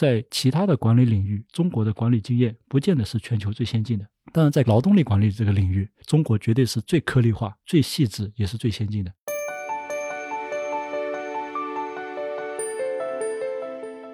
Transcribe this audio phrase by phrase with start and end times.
[0.00, 4.06] 在其他的管理领域，中国的管理经验不见得是全球最先进的。
[4.32, 9.12] 当然，在劳动力管理这个领域，中国绝对是最颗粒化、最细致，也是最先进的。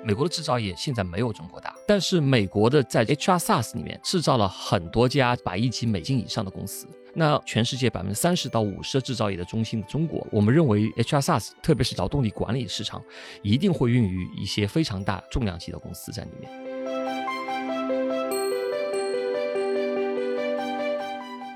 [0.06, 6.86] 美国的制造业现在没有中国大，但是美国的在 HR SaaS 里面制造了很多家百亿级美金以上的公司。
[7.12, 13.02] 那全世界百分之三十到五十的制造业的中心的，中国，我们认为 HR SaaS，特别是劳动力管理市场，
[13.42, 16.48] 一定会孕育一些非常大重量级的公司在里面。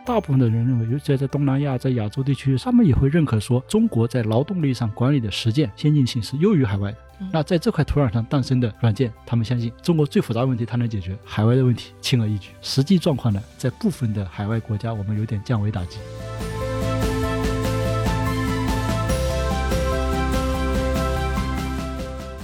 [0.04, 6.98] 大部分的人认为，尤其在东南亚、在亚洲地区，他们也会认可说，中国在劳动力上管理的实践先进性是优于海外的。
[7.32, 12.50] 那在这块土壤上诞生的软件，他们相信中国最复杂问题它能解决，海外的问题轻而易举。
[12.62, 15.98] 实际状况呢，在部分的海外国家，我们有点降维打击。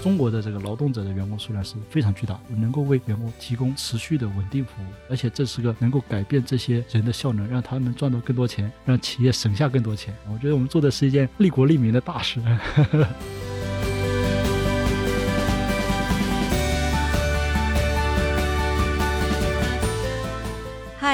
[0.02, 10.14] 中国的这个劳动者的员工数量是非常巨大，能够为员工提供持续的稳定服务，而且这是个能够改变这些人的效能，让他们赚到更多钱，让企业省下更多钱。
[10.32, 12.40] 我觉得我们做的是一件利国利民的大事。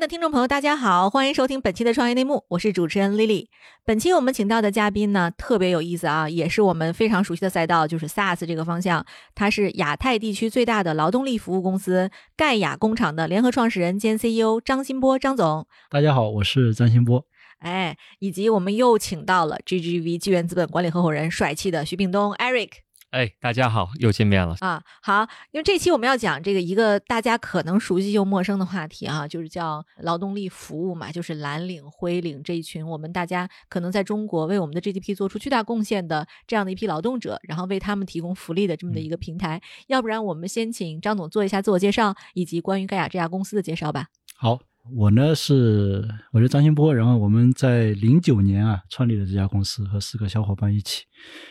[0.00, 3.48] 的听众朋友，大家好，欢迎收听本期的创业内幕，我是主持人 Lily。
[3.84, 9.04] 本期我们请到的嘉宾呢，特别有意思啊，也是我们非常熟悉的赛道，就是 SaaS 这个方向。
[9.34, 15.66] 他是亚太地区最大的劳动力服务公司盖亚工厂的联合创始人兼 CEO 张新波，张总。
[15.90, 17.22] 大家好，我是张新波。
[17.58, 22.70] 哎，以及我们又请到了 GGV 纪元资本管理合伙人，帅气的徐炳东 Eric。
[23.10, 24.80] 哎，大家好，又见面了啊！
[25.02, 39.60] 好，因为这期我们要讲这个一个大家可能熟悉又陌生的话题啊，就是叫劳动力服务嘛，就是蓝领、灰领这一群我们大家可能在中国为我们的 GDP 做出巨大贡献的这样的一批劳动者，然后为他们提供福利的这么的一个平台。
[39.88, 44.06] 要不然我们先请张总做一下自我介绍，以及关于盖亚这家公司的介绍吧。
[44.36, 44.60] 好。
[44.88, 51.04] 我呢是，我是张新波，然后我们在零九年啊创立了这家公司，和四个小伙伴一起，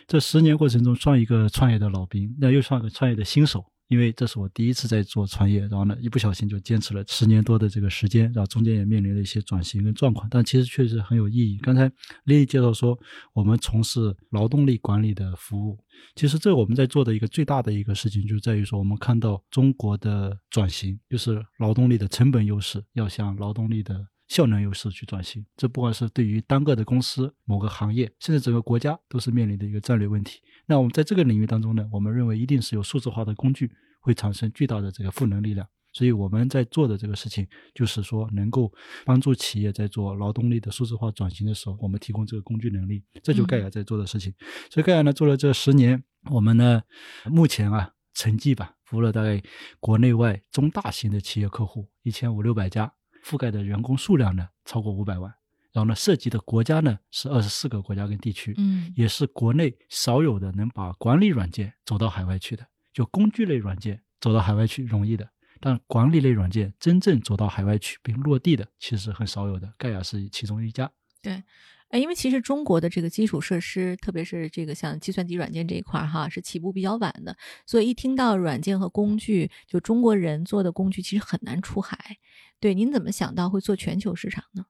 [0.07, 3.63] 这十年过程中算一个创业的老兵，那又算个创业的新手。
[3.89, 11.57] 因为这是我第一次在做创业，然后呢，一不小心就坚持了十年多的这个时间，然后中间也面临了一些转型跟状况，但其实确实很有意义。
[11.57, 11.87] 刚才
[12.25, 12.97] 丽丽介绍说，
[13.33, 15.77] 我们从事劳动力管理的服务，
[16.15, 24.07] 其实这我们在做的一个最大的一个事情，就在于说，我们看到中国的转型，就是劳动力的成本优势要向劳动力的。
[24.29, 30.39] 效能优势去转型，这不管是对于单个的公司、某个行业，甚至整个国家，都是面临的一个战略问题。
[30.67, 35.67] 那我们在这个领域当中呢，我们认为一定是有数字化的工具会产生巨大的这个赋能力量。
[35.91, 38.71] 所以我们在做的这个事情，就是说能够
[39.03, 43.03] 帮助企业在做劳动力的数字化转型的时候，我们提供这个工具能力。
[43.23, 44.31] 这就盖亚在做的事情。
[44.69, 46.83] 所以盖亚呢做了这十年，我们呢
[47.25, 49.41] 目前啊成绩吧，服务了大概
[49.79, 52.93] 国内外中大型的企业客户一千五六百家。
[53.23, 55.33] 覆盖的员工数量呢超过五百万，
[55.71, 62.65] 然后呢涉及的国家呢是二十四个国家跟地区，嗯，也是国内少有的能把管理软件走到海外去的。
[62.91, 65.29] 就工具类软件走到海外去容易的，
[65.59, 69.71] 但管理类软件真正走到海外去并落地的其实很少有的。
[69.77, 70.91] 盖亚是其中一家。
[71.21, 71.41] 对，
[71.89, 77.35] 哎，因为其实中国的这个基础设施，特别是这个像计算机软件这一块儿哈，是起步比较晚的，
[77.65, 82.17] 所以一听到软件和工具，就中国人做的工具其实很难出海。
[82.59, 84.65] 对，您怎么想到会做全球市场呢？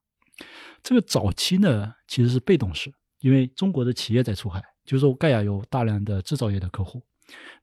[0.82, 7.02] 这个早期呢，其实是被动式，因为中国的企业在出海，就是说盖亚有大量的制造业的客户，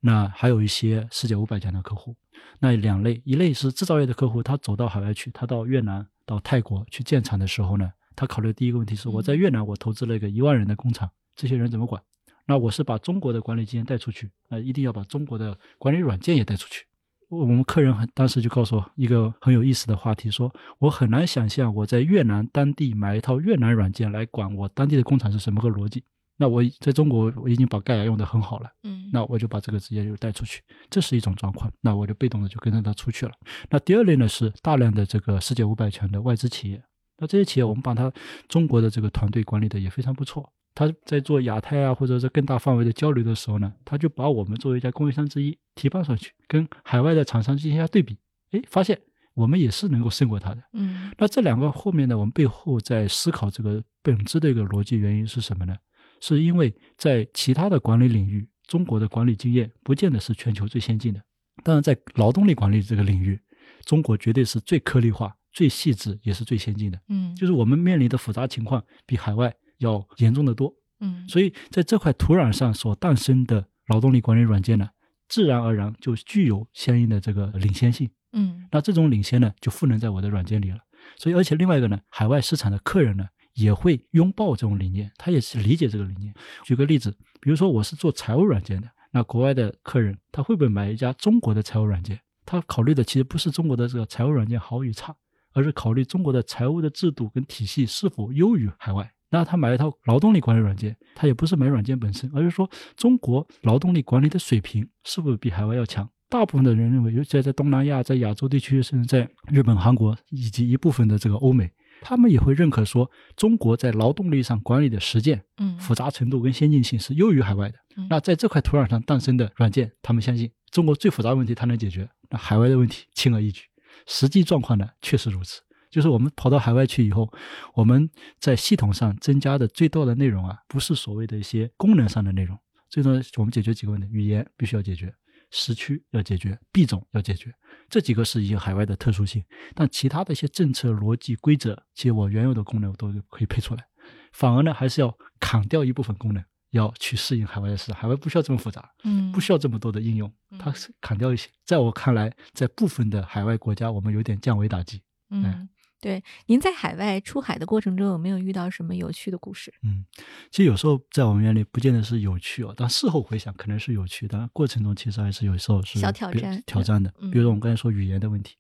[0.02, 2.16] 那还有一些世界五百强的客户。
[2.60, 12.02] 那两类，一类是制造业的客户，他走到海外去，他到越南、到泰国去建厂的时候呢，他考虑的第一个问题是：我在越南我投资了一个一万人的工厂，这些人怎么管？
[12.48, 16.86] 那我是把中国的管理经验带出去，那一定要把中国的管理软件也带出去。
[17.30, 26.04] 我们客人很当时就告诉我一个很有意思的话题，说我很难想象我在越南当地买一套越南软件来管我当地的工厂是什么个逻辑。
[26.40, 31.70] 那我在中国我已经把盖亚用的很好了，嗯，那我就把这个直接就带出去，这是一种状况。
[31.82, 33.34] 那我就被动的就跟着他出去了。
[33.70, 36.82] 那第二类呢是大量的这个世界五百强的外资企业，
[37.18, 38.12] 那这些企业我们把它
[38.48, 40.52] 中国的这个团队管理的也非常不错。
[40.76, 48.18] 他在做亚太啊，或者是更大范围的交流的时候呢，他就把我们作为一家供应商之一提拔上去，跟海外的厂商进行一下对比。
[48.52, 49.00] 哎，发现
[49.34, 50.62] 我们也是能够胜过他的。
[50.74, 55.76] 嗯那这两个后面呢，我们背后在思考这个本质的一个逻辑原因是什么呢？
[56.22, 61.22] 是因为在其他的管理领域，中国的管理经验不见得是全球最先进的。
[61.64, 63.40] 当然，在劳动力管理这个领域，
[63.84, 67.00] 中国绝对是最颗粒化、最细致，也是最先进的。
[67.08, 70.72] 嗯，就是我们面临的复杂情况比海外要严重的多。
[71.00, 74.88] 嗯所以在这块土壤上所诞生的劳动力管理软件呢，
[75.28, 78.08] 自然而然就具有相应的这个领先性。
[78.34, 80.78] 嗯那这种领先呢，就赋能在我的软件里了。
[81.18, 86.32] 所以，而且另外一个呢，海外市场的客人呢，也会拥抱这种理念，他也是理解这个理念。
[86.64, 87.10] 举个例子，
[87.42, 92.20] 比如说我是做财务软件的，那国外的客人他会不会买一家中国的财务软件？
[92.46, 95.16] 他考虑的其实不是中国的这个财务软件好与差，
[95.58, 99.12] 而是考虑中国的财务的制度跟体系是否优于海外。
[99.32, 106.08] 那他买一套劳动力管理软件，他也不是买软件本身，而是说中国劳动力管理的水平是不是比海外要强？
[106.30, 111.72] 大部分的人认为，尤其在东南亚、在亚洲地区，甚至在日本、韩国以及一部分的这个欧美，
[112.02, 118.06] 他们也会认可说，中国在劳动力上管理的实践嗯复杂程度跟先进性是优于海外的嗯。
[118.10, 123.64] 那在这块土壤上诞生的软件，他们相信中国最复杂的问题它能解决，那海外的问题轻而易举。
[124.08, 125.62] 实际状况呢，确实如此。
[125.90, 127.32] 就是我们跑到海外去以后，
[127.74, 128.10] 我们
[128.40, 132.60] 在系统上增加的最多的内容啊，不是所谓的一些功能上的内容，
[132.90, 135.14] 最终我们解决几个问题：语言必须要解决，
[135.50, 137.54] 时区要解决，币种要解决，
[137.90, 139.44] 这几个是一些海外的特殊性。
[139.74, 143.86] 但其他的一些政策、逻辑、规则，其实我原有的功能我都可以配出来。
[144.34, 148.02] 反而呢，还是要砍掉一部分功能，要去适应海外的市场。
[148.02, 151.50] 海外不需要这么复杂，嗯不需要这么多的应用，它嗯是砍掉一些。
[151.66, 155.02] 在我看来，在部分的海外国家，我们有点降维打击。
[155.30, 155.68] 嗯，
[156.00, 156.24] 对。
[156.46, 159.74] 您在海外出海的过程中有没有遇到什么有趣的故事？
[159.84, 160.06] 嗯，
[160.52, 167.14] 其实有时候在我们眼里不见得是有趣哦，但事后回想可能是有趣，但过程中其实还是有时候是小挑战挑战的。
[167.20, 168.56] 嗯比如说我们刚才说语言的问题，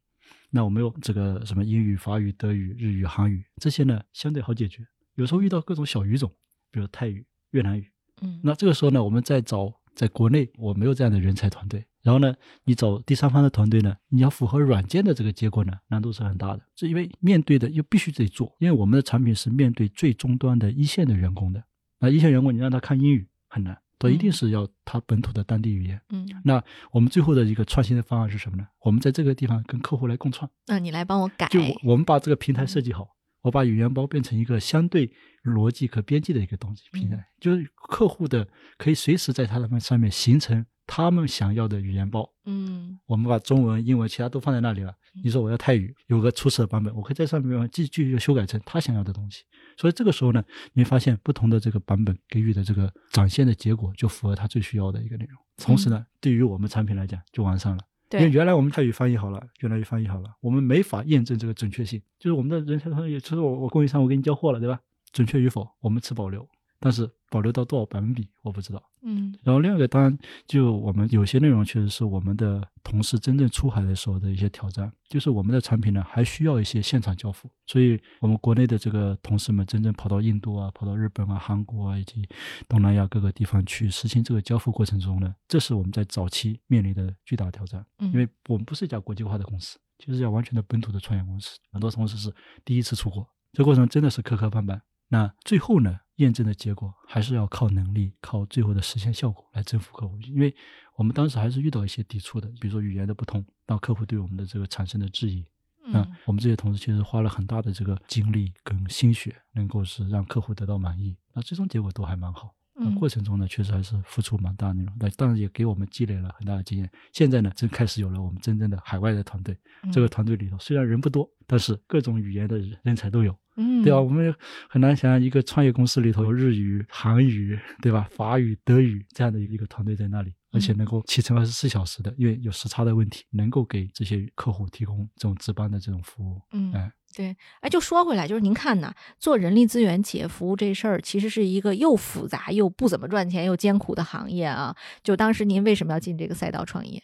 [0.49, 4.85] 那我们有这个什么英语、法语、德语、日语、韩语这些呢，相对好解决。
[5.15, 6.31] 有时候遇到各种小语种，
[6.71, 7.89] 比如泰语、越南语，
[8.21, 12.33] 嗯那这个时候呢，我们在找在国内我没有这样的人才团队，然后呢，
[12.65, 16.61] 你找第三方的团队呢，你要符合软件的这个结果呢，难度是很大的。
[16.75, 21.63] 是因为面对的又必须得做，因为我们的产品是面对最终端的一线的员工的。
[21.99, 25.99] 那一线员工你让他看英语很难，他一定嗯是要他本土的当地语言。
[26.09, 28.67] 嗯，那我们最后的一个创新的方案是什么呢？
[28.81, 31.47] 我们在这个地方跟客户来共创，那你来帮我改。
[31.47, 33.16] 就我我们把这个平台设计好，
[33.47, 35.09] 我把语言包变成一个相对
[35.41, 38.45] 逻辑可编辑的一个东西平台，就是客户的
[38.77, 42.29] 可以随时在它们上面形成他们想要的语言包。
[42.45, 44.93] 嗯我们把中文、英文其他都放在那里了。
[45.23, 49.45] 你说我要泰语，有个初始的版本，我可以在上面继继续修改成他想要的东西。
[49.77, 55.39] 所以这个时候呢，你会发现不同的这个版本给予的这个展现的结果就符合他最需要的一个内容。
[55.55, 57.79] 同时呢，对于我们产品来讲就完善了。
[58.11, 62.01] 因为，原来我们泰语翻译好了，越南语翻译好了，我们没法验证这个准确性。
[62.17, 64.79] 就是我们的人才团队，也就是我我供应商我给你交货了，对吧？
[65.11, 66.47] 准确与否我们持保留，
[66.79, 68.83] 但是保留到多少百分比我不知道。
[69.03, 82.27] 嗯然后另外一个当然就我们有些内容确实是我们的同事真正出海的时候的一些挑战，就是我们的产品呢还需要一些现场交付，所以我们国内的这个同事们真正跑到印度啊、跑到日本啊、韩国啊以及
[82.67, 92.33] 东南亚各个地方去实行这个交付过程中呢，这是我们在早期面临的巨大挑战，嗯，因为我们不是一家国际化的公司，就是一家完全的本土的创业公司，很多同事是
[92.65, 94.81] 第一次出国，这过程真的是磕磕绊绊。
[95.09, 100.19] 那最后呢，验证的结果还是要靠能力，靠最后的实现效果来征服客户。
[100.21, 100.53] 因为
[100.95, 105.45] 我们当时还是遇到一些抵触的，比如说语言的不通，让客户对我们的这个产生的质疑。
[105.89, 111.15] 那嗯我们这些同事其实花了很大的这个精力跟心血，能够是让客户得到满意。
[111.33, 112.53] 那最终结果都还蛮好。
[112.75, 116.91] 那嗯过程中呢，确实还是付出蛮大的内容，那当然也给我们积累了很大的经验。
[117.13, 119.57] 现在呢，真开始有了我们真正的海外的团队。
[119.91, 123.33] 这个团队里头虽然人不多，但是各种语言的人才都有。
[123.57, 123.99] 嗯对吧？
[123.99, 124.33] 我们
[124.69, 128.07] 很难想象一个创业公司里头有日语、韩语，对吧？
[128.11, 136.39] 法语、德语这样的一个团队在那里，而且能够启程二十四小时的，因为有时差的问题，能够给这些客户提供这种值班的这种服务。
[136.53, 144.75] 嗯哎，对，哎，就说回来，就是您看呐，做人力资源企业服务这事儿，其实是一个又复杂又不怎么赚钱又艰苦的行业啊。
[145.03, 147.01] 就当时您为什么要进这个赛道创业？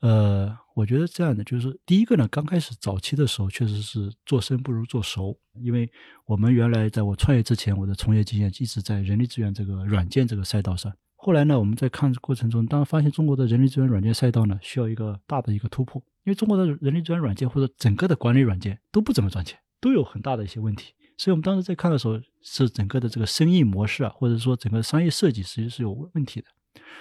[0.00, 5.90] 呃，我觉得这样的就是第一个呢，刚开始早期的时候，确实是做生不如做熟，因为
[6.26, 10.92] 我们原来在我创业之前，我的从业经验一直在人力资源这个软件这个赛道上。
[11.16, 20.94] 后来呢，我们在看过程中，当发现中国的人力资源软件赛道呢，需要一个大的一个突破，因为中国的人力资源软件或者整个的管理软件都不怎么赚钱，都有很大的一些问题。
[21.16, 26.46] 所以我们当时在看的时候，是整个的这个生意模式啊，或者说整个商业设计实际是有问题的。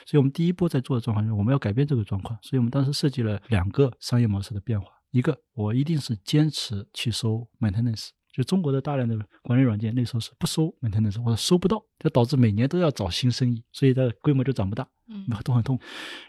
[0.05, 4.87] 所以我们第一波在做的状况就是我们要改变这个状况，所以我们当时设计了两个商业模式的变化。
[5.11, 8.09] 一个我一定是坚持去收 maintenance。
[8.29, 15.79] 就中国的大量的管理软件那时候是不收 maintenance，或者收不到，就导致每年都要找新生意，所以它的规模就长不大，嗯 都很痛。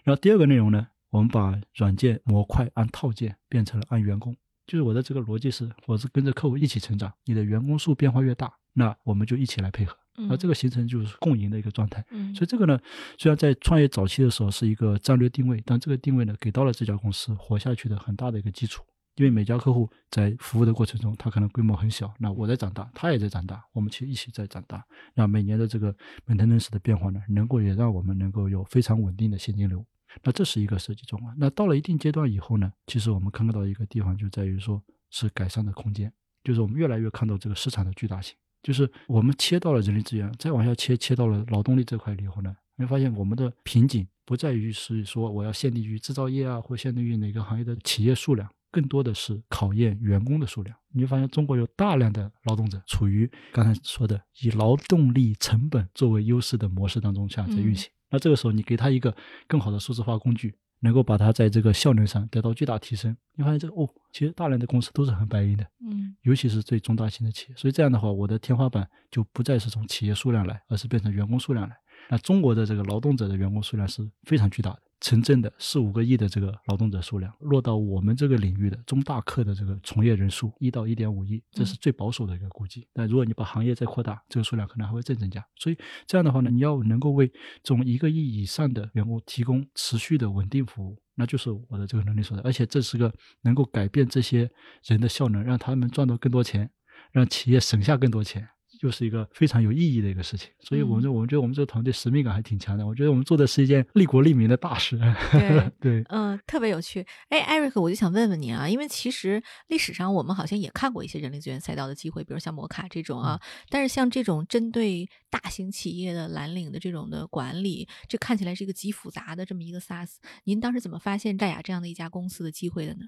[0.05, 4.35] 然后第二个内容呢，我们把软件模块按套件变成了按员工，
[4.69, 12.05] 就是我的这个逻辑是，我是跟着客户一起成长，你的员工数变化越大，那我们就一起来配合，嗯而这个形成就是共赢的一个状态。
[12.11, 12.79] 嗯所以这个呢，
[13.17, 18.85] 虽然在创业早期的时候是一个战略定位，但这个定位呢，给到了这家公司活下去的很大的一个基础。
[19.17, 24.85] 因为每家客户在服务的过程中，他可能规模很小，那我在长大，他也在长大，我们其实一起在长大。
[25.15, 25.93] 那每年的这个
[26.25, 29.85] maintenance 的变化呢，能够也让我们能够有非常稳定的现金流。
[30.23, 31.35] 那这是一个设计状况。
[31.39, 36.13] 那到了一定阶段以后呢，其实我们看到一个地方就在于说是改善的空间，
[36.43, 38.37] 就是我们越来越看到这个市场的巨大性。
[38.61, 50.77] 就是我们切到了人力资源，再往下切，切到了劳动力这块以后呢，你会发现我们的瓶颈不在于是说我要限定于制造业啊，或限定于哪个行业的企业数量，更多的是考验员工的数量。
[50.93, 57.89] 你会发现中国有大量的劳动者处于刚才说的以劳动力成本作为优势的模式当中下在运行。
[58.11, 59.15] 那这个时候你给他一个
[59.47, 63.17] 更好的数字化工具，能够把它在这个效能上得到巨大提升。
[63.35, 65.67] 你发现这个哦，其实大量的公司都是很白银的。
[65.81, 67.57] 嗯尤其是最中大型的企业。
[67.57, 71.77] 所以这样的话，我的天花板就不再是从企业数量来，而是变成员工数量来。
[72.11, 82.87] 那中国的这个劳动者的员工数量是非常巨大的，城镇的四五个亿的这个劳动者数量，落到我们这个领域的中大客的这个从业人数一到一点五亿，这是最保守的一个估计。
[82.93, 85.45] 但如果你把行业再扩大，这个数量可能还会再增加。
[85.57, 87.29] 所以这样的话呢，你要能够为
[87.63, 92.43] 这种一个亿以上的员工提供持续的稳定服务，那就是我的这个能力所在。
[92.43, 93.13] 而且这是个
[93.43, 94.51] 能够改变这些
[94.85, 96.71] 人的效能，让他们赚到更多钱，
[97.13, 98.49] 让企业省下更多钱。
[98.81, 102.87] 又是一个非常有意义的一个事情，所以我们就我们觉得我们这个团队使命感还挺强的。
[102.87, 104.99] 我觉得我们做的是一件利国利民的大事。
[105.33, 107.05] 对对，嗯，特别有趣。
[107.29, 113.41] 哎，艾瑞克，我就想问问您啊，因为其实历史上我们好像也看过一些人力资源赛道的机会，比如像摩卡这种啊。
[113.69, 120.17] 但是像这种针对大型企业的蓝领的这种的管理，这看起来是一个极复杂的这么一个 SaaS。
[120.45, 123.07] 您当时怎么发现戴雅这样的一家公司的机会的呢？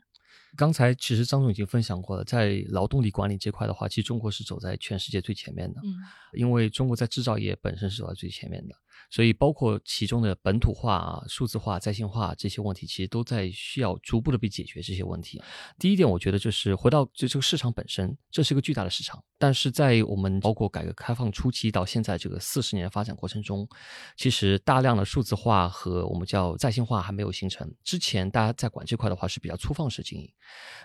[0.56, 5.80] 刚才其实张总已经分享过了，在劳动力管理这块的话，其实中国是走在全世界最前面的。
[5.82, 5.94] 嗯
[6.32, 8.75] 因为中国在制造业本身是走在最前面的，
[9.11, 15.43] 所以包括其中的本土化、啊、数字化、在线化这些问题，其实都在需要逐步的被解决这些问题。
[15.79, 23.69] 第一点，我觉得就是回到就这个市场本身，这是一个巨大的市场，但是在我们包括改革开放初期到现在这个四十年的发展过程中，
[24.17, 27.69] 其实大量的数字化和我们叫在线化还没有形成。
[27.83, 30.31] 之前大家在管这块的话是比较粗放式经营，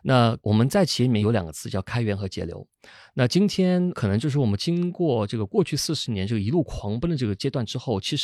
[0.02, 2.68] 那我们在企业里面有两个词叫开源和节流。
[3.16, 8.15] 那今天可能就是我们经过这个过去四十年这个一路狂奔的这个阶段之后，其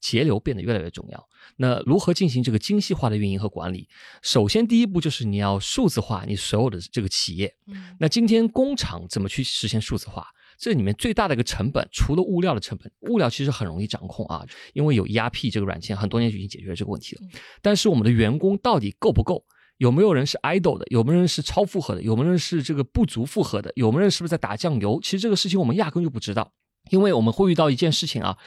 [0.00, 1.28] 节流变得越来越重要。
[1.56, 3.88] 那如何进行这个精细化的运营和管理？
[4.22, 7.54] 首先第一步就是你要数字化你所有的这个企业。
[7.66, 10.26] 嗯那今天工厂怎么去实现数字化？
[10.58, 17.22] 这里面最大的一个成本，除了物料的成本，物料其实很容易掌控啊，因为有 ERP 这个软件，很多年就已经解决了这个问题了。
[17.60, 19.44] 但是我们的员工到底够不够？
[19.76, 20.86] 有没有人是 idle 的？
[20.88, 22.00] 有没有人是超负荷的？
[22.00, 23.70] 有没有人是这个不足负荷的？
[23.76, 24.98] 有没有人是不是在打酱油？
[25.02, 26.50] 其实这个事情我们压根就不知道，
[26.90, 28.38] 因为我们会遇到一件事情啊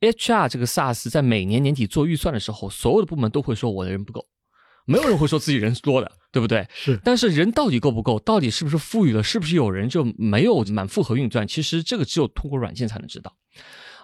[0.00, 4.26] ，HR 这个 SaaS 在每年年底做预算的时候，所有的部门都会说我的人不够，
[4.86, 6.66] 没有人会说自己人多的，对不对？
[6.72, 8.18] 是但是人到底够不够？
[8.18, 9.22] 到底是不是富裕了？
[9.22, 11.46] 是不是有人就没有满负荷运转？
[11.46, 13.36] 其实这个只有通过软件才能知道。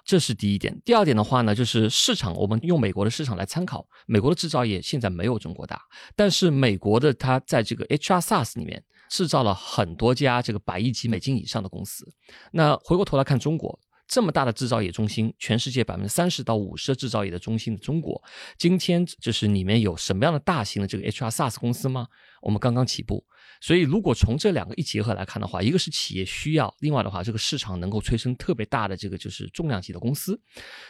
[0.05, 0.81] 这是第一点。
[0.85, 3.85] 第二点的话呢，就是市场，我们用美国的市场来参考。
[4.07, 5.83] 美国的制造业现在没有中国大，
[6.15, 12.07] 但是美国的它在这个 HR SaaS 里面制造了很多家这个百亿级美金以上的公司。
[12.53, 13.77] 那回过头来看中国。
[14.07, 18.23] 这么大的制造业中心，全世界百分之三十到五十的制造业的中心的中国，
[18.57, 22.07] 今天就是里面有什么样的大型的这个 HR SaaS 公司吗？
[22.41, 23.25] 我们刚刚起步，
[23.61, 30.39] 所以如果从这两个一结合来看的话，一个是企业需要，另外的话，这个市场能够催生特别大的这个就是重量级的公司，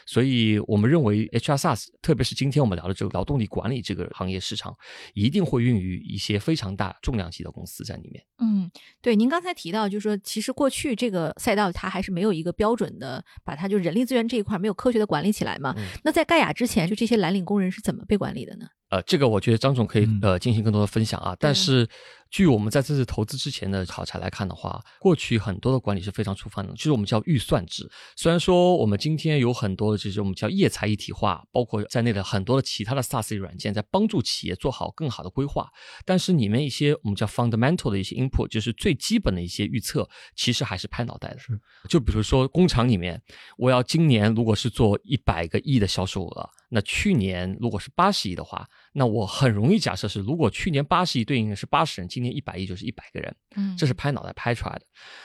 [0.07, 4.77] 所以我们认为 HR SaaS，特别是今天我们聊的这个劳动力管理这个行业市场，
[5.15, 8.25] 一定会孕育一些非常大重量级的公司在里面。
[8.39, 8.71] 嗯，
[9.01, 15.75] 对，您刚才提到，就是说，其实过去这个赛道它还是没有一个标准的，把它就人力资源这一块没有科学的管理起来嘛。
[15.77, 18.67] 嗯那在盖亚之前，就这些蓝领工人是怎么被管理的呢？
[18.89, 21.37] 呃，这个我觉得张总可以嗯呃进行更多的分享啊。
[21.41, 21.89] 但是，
[22.31, 27.91] 据我们在这次投资之前的考察来看的话，过去很多的管理是非常粗放的，就是我们叫预算制。
[28.15, 35.69] 虽然说我们今天有很多就是我们叫业财一体化，包括在内的很多的其他的 SaaS 软件在帮助企业做好更好的规划，
[36.05, 41.39] 但是里面一些我们叫 fundamental 的一些 input，就是最基本的一些预测，其实还是拍脑袋的。
[41.39, 43.21] 是，就比如说工厂里面，
[43.57, 54.81] 我要今年如果是做一百个亿的销售额，那去年如果是八十亿的话，那我很容易假设是，如果去年八十亿对应的是八十人，今年一百亿就是一百个人，嗯，这是拍脑袋拍出来的。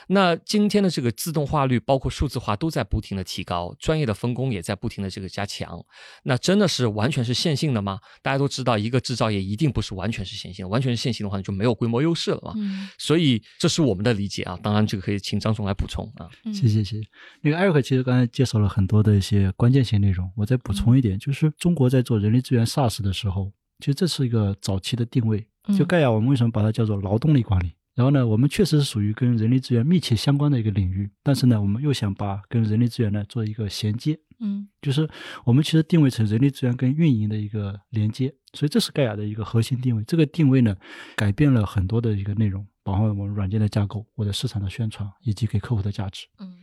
[0.08, 5.82] 那今天的这个自动化率，包括数字化都在不停的提高，专业的分工也在不停的这个加强。
[6.24, 7.98] 那真的是完全是线性的吗？
[8.22, 12.52] 大家都知道，一个制造业一定不是完全是线性的，完全是线性的话，就没有规模优势了嘛。
[12.58, 16.30] 嗯所以这是我们的理解啊，当然这个可以请张总来补充啊。
[16.44, 17.08] 嗯谢谢谢谢。
[17.42, 23.52] 那个艾瑞克其实刚才介绍了很多的一些关键性内容，我再补充一点，就是中国在做人力资源 SaaS 的时候，
[23.82, 25.46] 其实这是一个早期的定位。
[25.78, 27.74] 就嗯盖亚，我们为什么把它叫做劳动力管理？
[27.94, 35.08] 然后呢，我们确实是属于跟人力资源密切相关的一个领域，但是呢，我们又想把跟人力资源呢做一个衔接，嗯就是
[35.44, 40.04] 我们其实定位成人力资源跟运营的一个连接，所以这是盖亚的一个核心定位。
[40.06, 40.76] 这个定位呢，
[41.18, 46.28] 改变了很多的一个内容，包括我们软件的架构、我的市场的宣传以及给客户的价值。
[46.40, 46.58] 嗯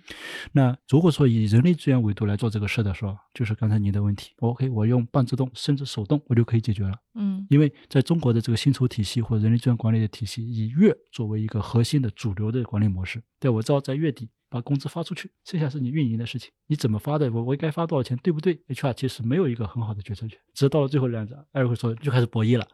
[0.52, 6.94] 那如果说以人力资源维度来做这个事的时候，就是刚才您的问题，OK，我用半自动甚至手动，我就可以解决了。
[7.14, 13.22] 嗯因为在中国的这个薪酬体系或者人力资源管理的体系，以月作为一个核心的主流的管理模式。
[13.38, 22.66] 对我知道在月底把工资发出去，剩下是你运营的事情，你怎么发的，我我该发多少钱，对不对？HR 其实没有一个很好的决策权，直到了最后两章，艾瑞会说就开始博弈了。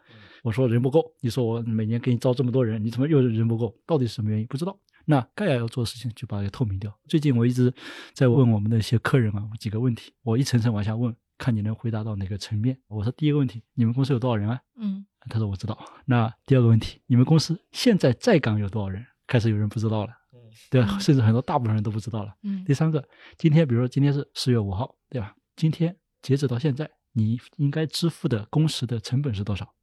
[0.44, 3.74] 我说人不够，你说我每年给你招这么多人，你怎么又人不够？
[3.86, 4.46] 到底是什么原因？
[4.46, 4.78] 不知道。
[5.06, 6.94] 那盖亚要做的事情就把它给透明掉。
[7.08, 7.72] 最近我一直
[8.12, 12.78] 在问我们的一些客人啊几个问题，我一层层往下问，看你能回答到哪个层面。
[12.88, 14.60] 我说第一个问题，你们公司有多少人啊？
[14.76, 15.78] 嗯他说我知道。
[16.04, 19.02] 那第二个问题，你们公司现在在岗有多少人？
[19.26, 20.12] 开始有人不知道了，
[20.70, 20.88] 对吧？
[20.90, 22.34] 嗯甚至很多大部分人都不知道了。
[22.42, 23.02] 嗯第三个，
[23.38, 25.34] 今天比如说今天是四月五号，对吧？
[25.56, 29.74] 今天截止到现在，你应该支付的工时的成本是多少？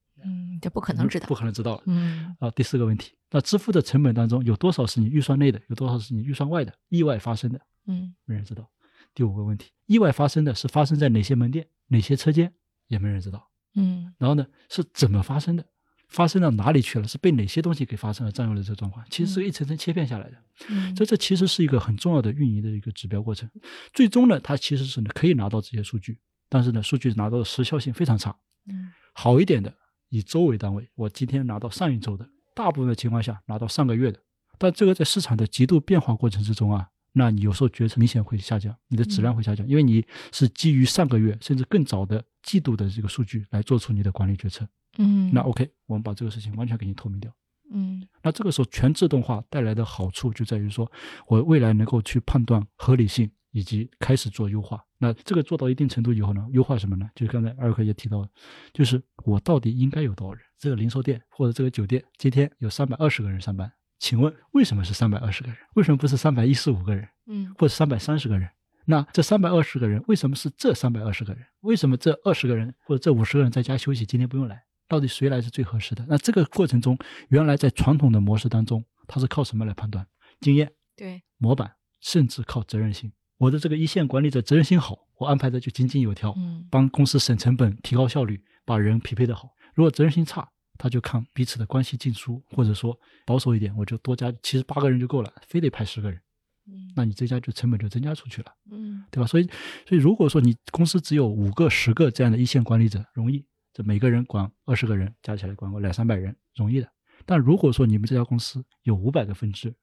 [0.61, 1.35] 嗯，这不可能知道不。
[1.35, 1.83] 可能知道了。
[1.85, 6.73] 嗯啊，第四个问题，那支付的成本当中有多少是你预算内的，有多少是你预算外的？
[6.89, 8.69] 意外发生的，嗯没人知道。
[9.13, 12.53] 第五个问题，意外发生的是发生在哪些门店、哪些车间，
[12.87, 13.49] 也没人知道。
[13.75, 15.65] 嗯然后呢，是怎么发生的？
[16.07, 17.07] 发生到哪里去了？
[17.07, 19.05] 是被哪些东西给发生了占用了这个状况？
[19.09, 20.37] 其实是一层层切片下来的。
[20.69, 23.49] 嗯，这这其实是一个很重要的运营的一个指标过程。
[23.93, 28.35] 最终呢，它其实是可以拿到这些数据，但是呢，数据拿到的时效性非常差。
[28.67, 29.73] 嗯好一点的，
[30.11, 34.19] 以周为单位，我今天拿到上一周的，大部分的情况下拿到上个月的。
[34.57, 44.67] 但这个在市场的极度变化过程之中啊，那你有时候决策明显会下降，你的质量会下降，因为你是基于上个月甚至更早的季度的这个数据来做出你的管理决策。
[44.97, 47.33] 嗯，那 OK，我们把这个事情完全给你透明掉。
[47.73, 50.91] 嗯那这个时候全自动化带来的好处就在于说，
[51.25, 54.83] 我未来能够去判断合理性，以及开始做优化。
[55.03, 57.09] 那这个做到一定程度以后呢，优化什么呢？
[57.15, 58.29] 就是刚才二哥也提到的，
[58.71, 60.43] 就是我到底应该有多少人？
[60.59, 65.57] 这个零售店或者这个酒店今天有三百二十个人上班，请问为什么是三百二十个人？
[65.73, 68.47] 为什么不是三百一十五个人嗯或者三百三十个人？
[68.85, 71.43] 那这三百二十个人为什么是这三百二十个人？
[71.61, 74.63] 为什么这二十个人或者这五十个人在家休息，今天不用来？
[74.87, 76.05] 到底谁来是最合适的？
[76.07, 76.97] 那这个过程中，
[77.29, 80.05] 原来在传统的模式当中，它是靠什么来判断？
[80.41, 83.11] 经验、对，模板，甚至靠责任心。
[83.41, 89.49] 我的这个一线管理者责任心好，我安排的就井井有条，嗯帮公司省成本、提高效率，把人匹配的好。
[89.73, 96.21] 如果责任心差，他就看彼此的关系进出，或者说保守一点，我就多加，其实八个人就够了，非得派十个人，
[96.67, 98.53] 嗯那你这家就成本就增加出去了。
[98.71, 99.25] 嗯对吧？
[99.25, 99.43] 所以，
[99.87, 106.87] 所以如果说你公司只有五个、十个这样的一线管理者，容易，这每个人管二十个人，加起来管个两三百人，容易的。
[107.25, 109.73] 但如果说你们这家公司有五百个分支，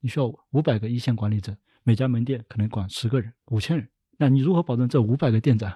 [0.00, 5.72] 你需要五百个一线管理者，每家门店可能管十个人、五千人，那你如何保证这五百个店长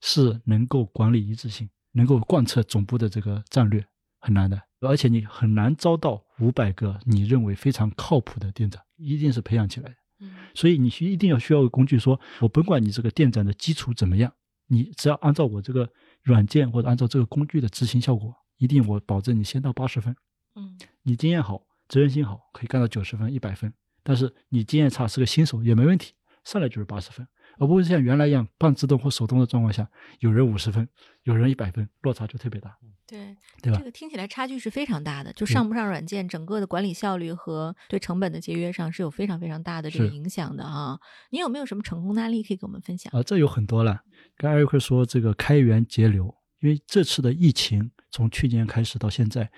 [0.00, 3.84] 是能够管理一致性，能够贯彻总部的这个战略？
[4.20, 9.94] 很难的，而且你很难招到五百个你认为非常靠谱的店长，一定是培养起来的。
[10.20, 14.32] 嗯所以你需一定要需要个工具说，我甭管你这个店长的基础怎么样，
[14.66, 15.86] 你只要按照我这个
[16.22, 20.16] 软件或者按照这个工具的执行效果，一定我保证你先到八十分。
[20.56, 23.70] 嗯你经验好，责任心好，可以干到九十分、一百分。
[24.10, 27.24] 但是你经验差，是个新手也没问题，上来就是八十分，
[27.58, 30.88] 而不是像原来一样半自动或手动的状况下，有人五十分，
[31.22, 33.36] 有人一百分，落差就特别大，对。
[33.62, 33.84] 对吧这？
[33.84, 40.98] 个听起来差距是非常大的，就上不上软件，整个的管理效率和对成本的节约上是有非常非常大的这个影响的啊。
[41.28, 43.12] 你有没有什么成功的案例可以给我们分享？
[43.14, 44.00] 啊，这有很多了。
[44.36, 49.50] 刚才艾瑞克说这个开源节流，因为这次的疫情从去年开始到现在，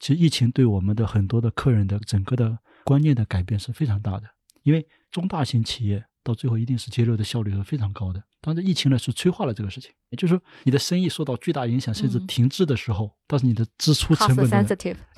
[0.00, 4.28] 其实疫情对我们的很多的客人的整个的观念的改变是非常大的。
[4.62, 8.22] 因为中大型企业到最后一定是节流的效率是非常高的。
[8.40, 14.64] 当然，疫情呢是催化了这个事情，也就是说你的生意受到巨大影响甚至嗯停滞的时候，但是你的支出成本呢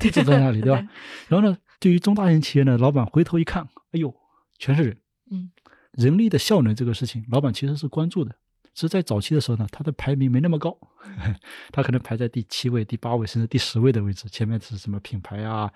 [0.03, 0.89] 一直在那里，对吧？
[1.29, 4.15] 然后呢，对于中大型企业呢，老板回头一看，哎呦，
[4.59, 4.99] 全是人，
[5.31, 5.51] 嗯，
[5.93, 8.35] 人力的效能这个事情，老板其实是关注的。
[8.77, 10.77] 是在早期的时候呢，它的排名没那么高，
[11.73, 15.73] 它可能排在第七位、第八位甚至第十位的位置，前面是什么品牌啊、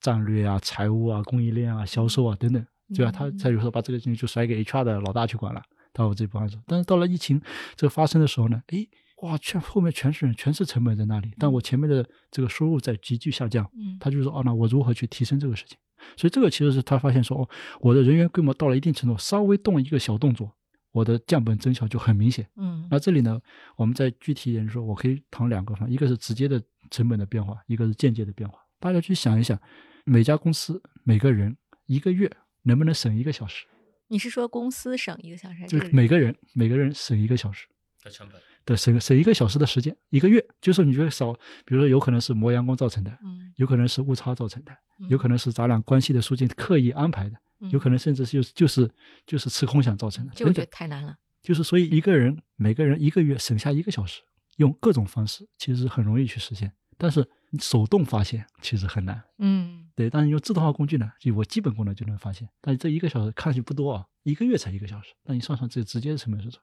[0.00, 2.64] 战略啊、财务啊、供应链啊、销售啊等等，
[2.94, 3.10] 对吧？
[3.10, 5.60] 他才有时候把这个东西就甩给 HR 的老大去管了，
[5.92, 6.62] 到我这部分做。
[6.66, 7.40] 但是到了疫情
[7.74, 8.88] 这个发生的时候呢，诶，
[9.22, 15.76] 哇，全后面全是人，全是成本在那里，但我前面的这个收入在急剧下降，嗯他就说，哦，那我如何去提升这个事情？
[16.16, 17.48] 所以这个其实是他发现说，哦，
[17.80, 20.54] 我的人员规模到了一定程度，稍微动一个小动作，
[20.94, 22.48] 我的降本增效就很明显。
[22.56, 23.40] 嗯那这里呢，
[23.76, 28.60] 我们再具体一点说，我可以谈两个方，一个是直接的成本的变化，一个是间接的变化。
[28.78, 29.60] 大家去想一想，
[30.04, 32.30] 每家公司每个人一个月
[32.62, 33.66] 能不能省一个小时？
[34.06, 37.66] 你是说公司省一个小时还就是每个人每个人省一个小时
[38.04, 38.40] 的成本。
[38.66, 41.34] 对省省一个小时的时间，一个月，就是你觉得少，
[41.66, 48.90] 比如说有可能是磨阳光造成的，嗯有可能是误差造成的，嗯有可能是咱俩关系的疏近刻意安排的，嗯有可能甚至是就是就是
[49.26, 50.66] 就是吃空想造成的，这我觉得。
[50.66, 51.16] 太难了。
[51.42, 54.22] 就是所以一个人每个人一个月省下一个小时，
[54.56, 57.28] 用各种方式其实很容易去实现，但是
[57.60, 59.22] 手动发现其实很难。
[59.38, 62.48] 嗯对，但是用自动化工具呢，就我基本功能就能发现。
[62.60, 66.58] 但是这一个小时看上去不多啊，一个月才一个小时，那你算算这直接的成本是多少？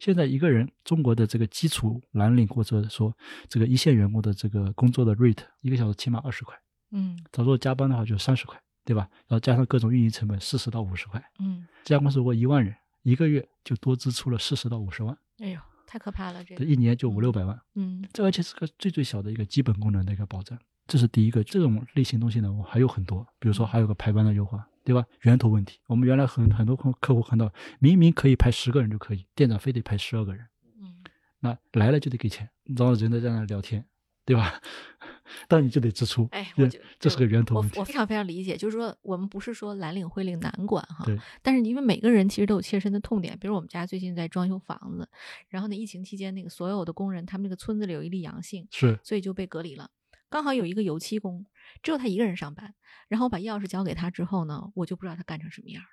[0.00, 3.14] 现在一个人中国的这个基础蓝领或者说
[3.48, 6.56] 这个一线员工的这个工作的 rate，一个小时起码二十块，
[6.92, 9.08] 嗯他如果加班的话就三十块，对吧？
[9.26, 16.70] 然后加上各种运营成本四十到五十块，嗯，这家公司如果一万人，一个月就多支出了四十到五十万，哎呦，太可怕了，这这个。
[16.70, 17.58] 一年就五六百万。
[17.74, 21.42] 嗯这而且是个最最小的一个基本功能的一个保障，这是第一个。
[21.44, 25.04] 这种类型东西呢，我还有很多，比如说还有个排班的优化，对吧？
[25.22, 30.46] 源头问题，我们原来很很多客客户看到，明明可以排十个人就可以，店长非得排十二个人，
[30.80, 30.94] 嗯
[31.40, 33.84] 那来了就得给钱，然后人在在那聊天，
[34.24, 34.60] 对吧？
[35.48, 37.84] 但你就得支出，哎，这我觉得这是个源头问题我我。
[37.84, 45.08] 非常非常理解，就是说我们不是说蓝领灰领难管哈对，但是因为每个人其实都有切身的痛点，比如我们家最近在装修房子，
[45.48, 49.90] 然后呢，疫情期间那个所有的工人，他们那个村子里有一例阳性，是所以就被隔离了。
[50.28, 51.46] 刚好有一个油漆工，
[51.82, 52.74] 只有他一个人上班，
[53.08, 55.88] 然后我把钥匙交给他之后呢，我就不知道他干成什么样儿。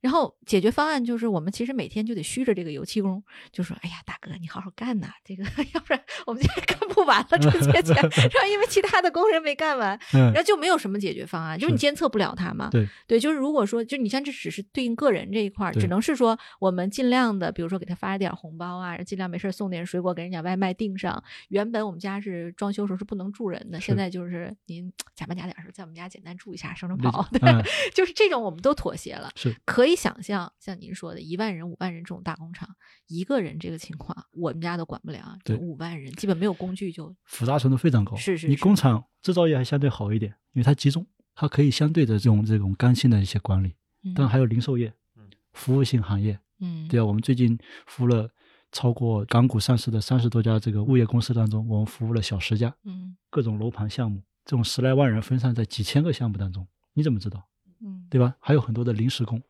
[0.00, 5.42] 然后解决方案就是，我们其实每天就得虚着这个油漆工，就说：“哎呀，大哥，你好好干呐，这个
[5.74, 12.68] 要不然我们今天干不完了这些钱。”然后因为其他的工人没干完， 嗯然后就没有什么解决方案，就是你监测不了他嘛。
[12.70, 21.22] 对对，就是如果说，就你像这只是对应个人这一块儿，只能是说我们尽量的，比如说给他发一点红包啊，尽量没事送点水果给人家外卖订上。
[21.48, 27.62] 原本我们家是装修时候是不能住人的，现在就是您 加班加点儿时候在我们家简单住一下，省省跑，对，嗯
[27.94, 29.30] 就是这种我们都妥协了。
[29.34, 32.68] 是可以想象，像您说的，一万人、五万人这种大工厂，
[33.06, 35.38] 一个人这个情况，我们家都管不了。
[35.44, 38.16] 对五万人，基本没有工具就复杂程度非常高。
[38.16, 43.74] 是是是你工厂制造业还相对好一点，因为它集中，它可以相对的这种这种刚性的一些管理。
[44.14, 48.30] 但还有零售业嗯、服务性行业，嗯，对啊，我们最近服务了
[48.70, 57.48] 超过港股上市的三十多家这个物业公司当中，我们服务了小十家，嗯各种楼盘项目，这种十来万人分散在几千个项目当中，你怎么知道？
[57.80, 58.36] 嗯对吧？
[58.38, 59.42] 还有很多的临时工，嗯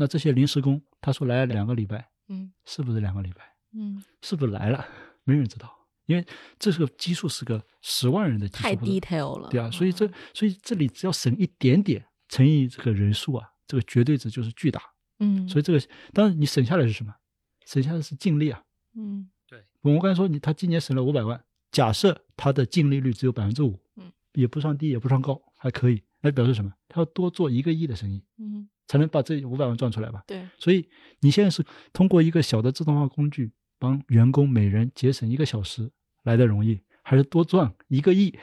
[0.00, 3.42] 那这些临时工，他说来了两个礼拜，嗯是不是两个礼拜？
[3.74, 4.82] 嗯，是不是来了？
[5.24, 5.70] 没人知道，
[6.06, 6.26] 因为
[6.58, 9.50] 这个基数是个十万人的基数，太 detail 了。
[9.50, 14.80] 对啊，所以这嗯所以这里只要省一点点，乘以这个人数啊，这个绝对值就是巨大。
[15.18, 15.78] 嗯，所以这个
[16.14, 17.14] 当然你省下来是什么？
[17.66, 18.62] 省下来是净利啊。
[18.96, 26.72] 嗯对我们刚才说你他今年省了五百万，假设他的净利率只有百分之五，嗯，也不算低也不算高，还可以，那表示什么？
[26.88, 30.24] 他要多做一个亿的生意，嗯，才能把这五百万赚出来吧？
[30.26, 30.84] 对，所以
[31.20, 35.88] 你现在是通过一个小的自动化工具帮员工每人节省一个小时
[36.24, 38.36] 来的容易，还是多赚一个亿，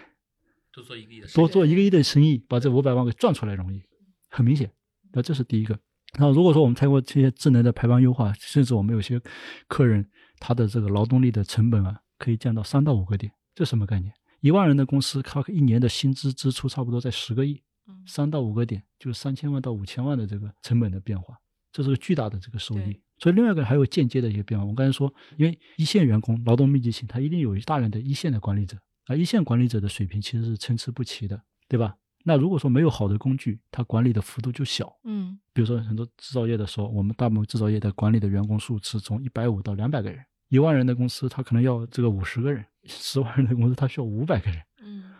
[0.71, 3.81] 多做一个亿的多做一个亿的生意，把这五百万给赚出来容易？
[4.29, 4.71] 很明显，
[5.11, 5.77] 那这是第一个。
[6.13, 9.21] 然后如果说我们通过这些智能的排班优化，甚至我们有些
[9.67, 14.13] 客人他的这个劳动力的成本啊，可以降到三到五个点，这什么概念？
[14.39, 17.66] 一万人的公司，他一年的薪资支出差不多在十个亿，嗯
[18.05, 21.37] 三到五个点，就是三千万到五千万的这个成本的变化，
[21.71, 22.99] 这是个巨大的这个收益。
[23.19, 24.65] 所以另外一个还有间接的一些变化。
[24.65, 31.97] 我刚才说，因为一线员工劳动密集型，他一定有大量的一线的管理者，而一线管理者的水平其实是参差不齐的，对吧？
[32.23, 34.93] 那如果说没有好的工具，它管理的幅度就小。
[35.05, 44.66] 嗯比如说很多制造业的时候，我们大部分制造业的管理的员工数是从一百五到两百个人，一万人的公司他可能要这个五十个人，十万人的公司他需要五百个人嗯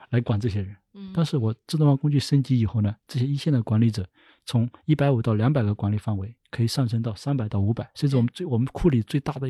[0.10, 0.76] 来管这些人。
[0.94, 4.08] 嗯，但是我自动化工具升级以后呢，这些一线的管理者
[4.46, 9.48] 从一百五到两百个管理范围，可以上升到三百到五百，甚至我们最我们库里最大的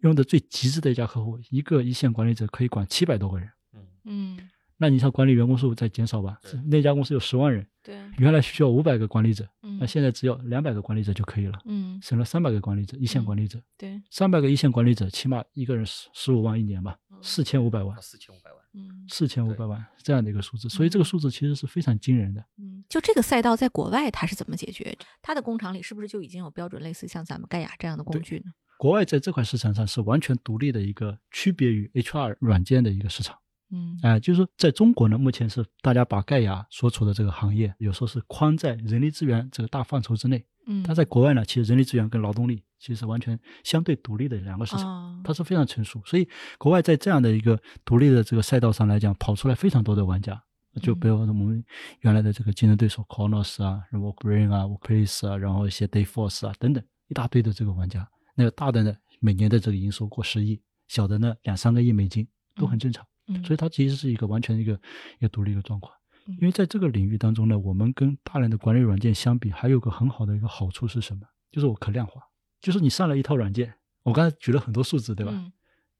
[0.00, 3.48] 用的最极致的一家客户，一个一线管理者可以管七百多个人。
[3.74, 4.50] 嗯，嗯
[4.82, 6.40] 那你像管理员工数在减少吧？
[6.64, 18.59] 那家公司有十万人，对，原来需要五百个管理者，嗯那现在只要两百个管理者就可以了，嗯，省了三百个管理者，一线嗯管理者，对，三百个一线管理者，起码一个人十十五万一年吧，四千五百万，四千五百万。
[18.72, 22.40] 嗯四千五百万这样的一个数字，所以这个数字其实是非常惊人的。
[22.58, 24.96] 嗯，就这个赛道在国外它是怎么解决？
[25.20, 28.52] 它的工厂里是不是就已经有标准类似像咱们盖亚这样的工具呢？
[28.78, 33.36] 国外在这块市场上是完全独立的一个区别于 HR 软件的一个市场。
[33.72, 40.44] 嗯哎、就是说在中国呢，目前是大家把盖亚所处的这个行业，有时候是框在人力资源这个大范畴之内。
[40.66, 44.86] 嗯，但在国外呢，其实人力资源跟劳动力其实是完全相对独立的两个市场。
[44.88, 50.42] 哦它是非常成熟，所以国外在这样的一个独立的这个赛道上来讲，跑出来非常多的玩家。
[50.80, 51.62] 就比如说我们
[52.00, 58.08] 原来的这个竞争对手 Kronos 啊、WorkBrain 啊、Workplace 啊，然后一些 Dayforce 啊等等一大堆的这个玩家。
[58.34, 63.06] 那个大的呢，每年的这个营收过十亿，小的呢两三个亿美金都很正常。
[63.26, 64.72] 嗯，所以它其实是一个完全一个
[65.18, 65.99] 一个独立一个状况嗯。
[66.40, 71.22] 因为在这个领域当中呢，我们跟大量的管理软件相比，还有个很好的一个好处是什么？
[71.50, 72.22] 就是我可量化，
[72.60, 75.32] 就是你上了一套软件，我刚才举了很多数字，对吧？
[75.34, 75.52] 嗯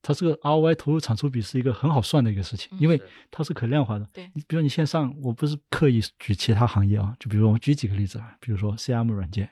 [0.02, 2.98] 它这个 ROI 投入产出比是一个很好算的一个事情，因为
[3.30, 4.08] 它是可量化的。
[4.14, 9.50] 对你比如你线上，我不是刻意举其他行业啊，就比如我举几个例子啊，比如说 CRM 软件、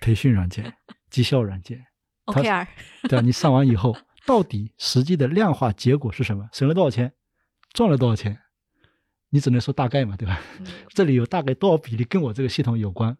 [0.00, 0.72] 培训软件、
[1.10, 1.84] 绩效软件
[2.24, 2.66] ，，OKR，
[3.02, 3.20] 对吧？
[3.20, 6.48] 你上完以后，到底实际的量化结果是什么？
[6.54, 7.12] 省了多少钱？
[7.74, 8.38] 赚了多少钱？
[9.34, 10.38] 你只能说大概嘛，对吧？
[10.60, 13.16] 嗯 这里有大概多少比例跟我这个系统有关？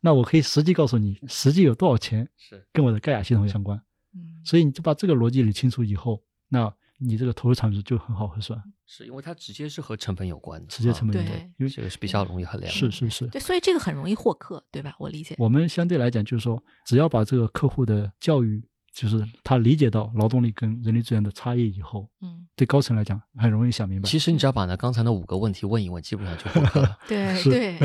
[0.00, 3.78] 那我可以实际告诉你，实际有多少钱是跟我的盖亚系统相关。
[4.14, 12.78] 嗯所以你就把这个逻辑理清楚以后，那你这个投入产出就很好核算，是因为它直接是和成本有关的，直接成本啊有关对因为这个是比较容易衡量的。
[12.78, 14.94] 是是是，对，所以这个很容易获客，对吧？
[14.98, 15.34] 我理解。
[15.38, 18.62] 我们相对来讲就是说，只要把这个客户的教育，
[18.94, 24.08] 就是他理解到劳动力跟人力资源的差异以后，嗯，对高层来讲很容易想明白。
[24.08, 26.98] 其实你只要把那刚才那五个问题问一问，基本上就获客了。
[27.08, 27.78] 对是对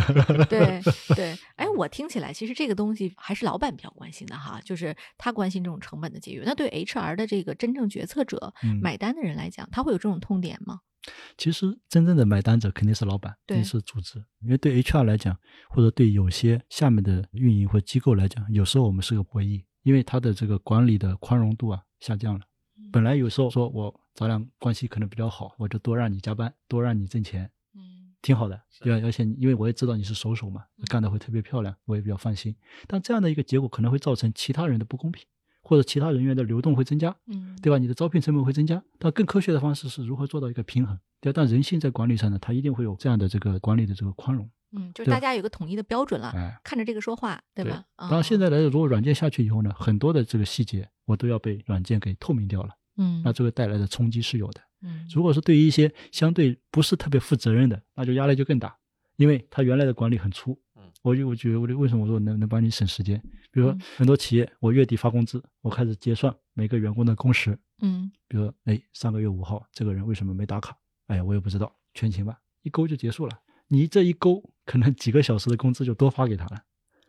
[0.46, 0.82] 对
[1.16, 6.44] 对，哎，我听起来其实这个东西还是老板比较关心的哈，就是他关心这种成本的节约。
[6.46, 10.80] 那对 HR 的这个真正决策者、嗯买单的人来讲，他会有这种痛点吗？
[11.38, 14.24] 其实真正的买单者肯定是老板，对肯定是组织。
[14.42, 15.36] 因为对 HR 来讲，
[15.70, 22.46] 或者对有些下面的运营或机构来讲，有时候我们是个博弈，因为他的这个管理的宽容度啊下降了。
[22.92, 29.06] 本来有时候说我咱俩关系可能比较好，我就多让你加班，多让你挣钱，嗯挺好的，对吧？
[29.06, 32.56] 而且因为我也知道你是手手嘛，干的会特别漂亮，我也比较放心。
[32.88, 35.24] 但这样的一个结果可能会造成其他人的不公平，
[35.62, 37.78] 或者其他人员的流动会增加，嗯，对吧？
[37.78, 38.84] 你的招聘成本会增加。
[38.98, 41.38] 但更科学的方式是如何做到一个平衡，对吧？
[41.38, 46.60] 但人性在管理上呢，它一定会有这样的这个管理的这个宽容，嗯，就是大家有个统一的标准了，哎。
[46.64, 47.84] 看着这个说话，对吧？
[47.98, 54.62] 当然，现在在来，如果软件下去以后呢，很多的这个细节我都要被软件给透明掉了，嗯那这个带来的冲击是有的。
[54.82, 58.78] 嗯如果是对于一些相对不是特别负责任的，那就压力就更大，
[59.18, 60.58] 因为他原来的管理很粗。
[60.76, 63.20] 嗯，我就我觉得我为什么我说能能帮你省时间？
[63.52, 70.78] 比如说嗯很多企业，我月底发工资，我开始结算每个员工的工时，嗯比如说哎上个月五号这个人为什么没打卡？
[71.08, 73.38] 哎呀我也不知道，全勤吧，一勾就结束了。
[73.70, 76.62] 你这一勾，可能几个小时的工资就多发给他了。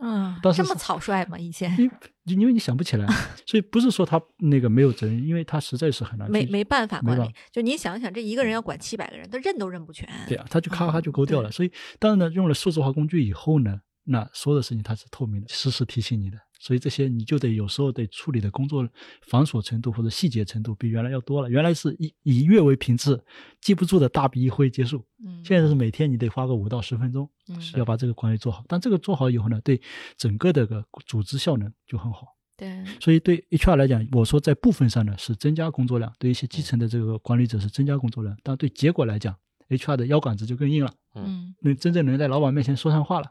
[0.02, 1.38] 嗯，当时这么草率吗？
[1.38, 1.92] 以前因为
[2.24, 3.06] 因为你想不起来，
[3.44, 10.08] 所以不是说他那个没有责任，因为他实在是很难没没办法管理就你想想，这一个人要管七百个人，他认都认不全。
[10.26, 11.50] 对啊，他就咔咔嗯就勾掉了。
[11.50, 16.38] 对所以当然呢，用了数字化工具以后呢，那所有的事情它是透明的，实时提醒你的。
[16.60, 18.86] 所以这些你就得有时候得处理的工作
[19.22, 21.48] 繁琐程度或者细节程度比原来要多了。
[21.48, 23.24] 原来是以以月为频次，
[23.62, 25.02] 记不住的大笔一挥结束。
[25.24, 28.62] 嗯，现在是每天你得花个五到十分钟，嗯要把这个管理做好。
[28.68, 29.80] 但这个做好以后呢，对
[30.18, 32.26] 整个的个组织效能就很好。
[32.58, 39.34] 对，所以对 HR 来讲，我说在部分上呢是增加工作量，对一些基层的这个管理者是增加工作量，但对结果来讲
[39.70, 43.30] ，HR 的腰杆子就更硬了，嗯能真正能在老板面前说上话了。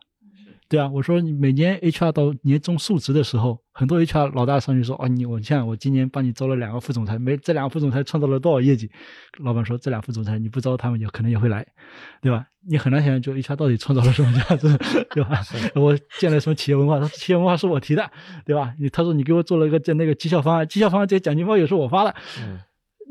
[0.70, 8.90] 对啊，我说你每年 HR 到年终述职的时候，很多 HR 老大上去说啊，你我像我今年帮你招了两个副总裁，没这两个副总裁创造了多少业绩？
[9.40, 11.66] 老板说这俩副总裁你不招他们也可能也会来，
[12.22, 12.46] 对吧？
[12.68, 14.78] 你很难想象就 HR 到底创造了什么价值，
[15.10, 15.42] 对吧？
[15.74, 17.00] 我建了什么企业文化？
[17.00, 18.12] 他说企业文化是我提的，
[18.46, 18.72] 对吧？
[18.80, 22.60] 你他说你给我做了一个这那个绩效方案，绩效方案这些奖金包也是我发的，嗯，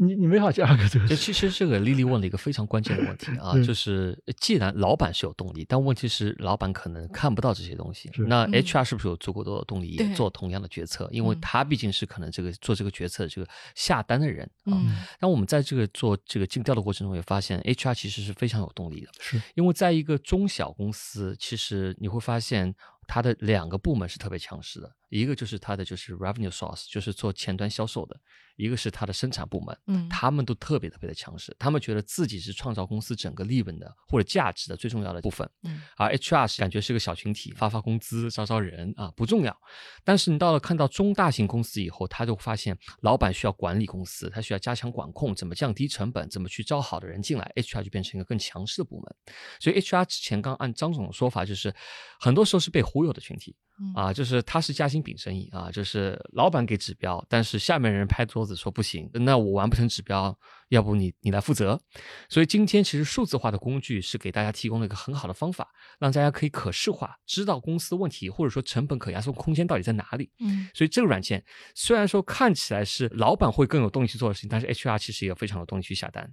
[0.01, 1.17] 你你没法去 argue 这个就。
[1.17, 8.11] 其实这个丽丽问了一个非常关键的问题啊， 嗯就是既然老板是有动力，但问题是老板可能看不到这些东西。
[8.27, 11.09] 那嗯 HR 是不是有足够多的动力也做同样的决策？
[11.11, 14.73] 因为嗯他毕竟是可能这个做这个决策这个下单的人啊。
[14.75, 19.09] 嗯但我们在这个做这个竞调的过程中也发现，HR 其实是非常有动力的。
[19.19, 22.75] 是因为在一个中小公司，其实你会发现，
[23.07, 28.14] 它的两个部门是特别强势的，一个就是它的就是 revenue source，就是做前端销售的；
[28.57, 35.49] 一个是它的生产部门，嗯他们都特别特别的强势，他们觉得自己是创造公司整个利润的或者价值的最重要的部分。
[35.62, 39.57] 嗯而 HR 是感觉是个小群体，发发工资、招招人啊，不重要。
[40.05, 49.14] 但是你到了看到中大型公司以后，他就发现老板需要管理公司，他需要加强管控，怎么降低成本，怎么去招好的人进来，HR 就变成一个更强势的部门。
[49.59, 51.75] 所以 HR 之前刚按张总的说法，就是
[52.21, 53.57] 很多时候是被忽悠的群体。
[53.81, 60.37] 嗯啊，就是他是夹心饼生意啊，就是老板给指标，但是下面人拍桌子说不行，那我完不成指标，
[60.69, 61.81] 要不你你来负责。
[62.29, 70.31] 所以今天其实数字化的工具是给大家提供了一个很好的方法，让大家可以可视化，知道公司问题或者说成本可压缩空间到底在哪里。
[70.41, 76.33] 嗯所以这个软件虽然说看起来是老板会更有动力去做的事情，但是 HR 其实也有非常有动力去下单。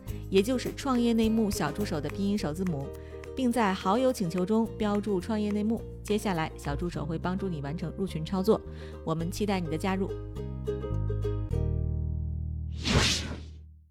[0.31, 2.87] 也就是创业内幕小助手的拼音首字母，
[3.35, 5.81] 并在好友请求中标注“创业内幕”。
[6.01, 8.59] 接下来，小助手会帮助你完成入群操作。
[9.03, 10.09] 我们期待你的加入。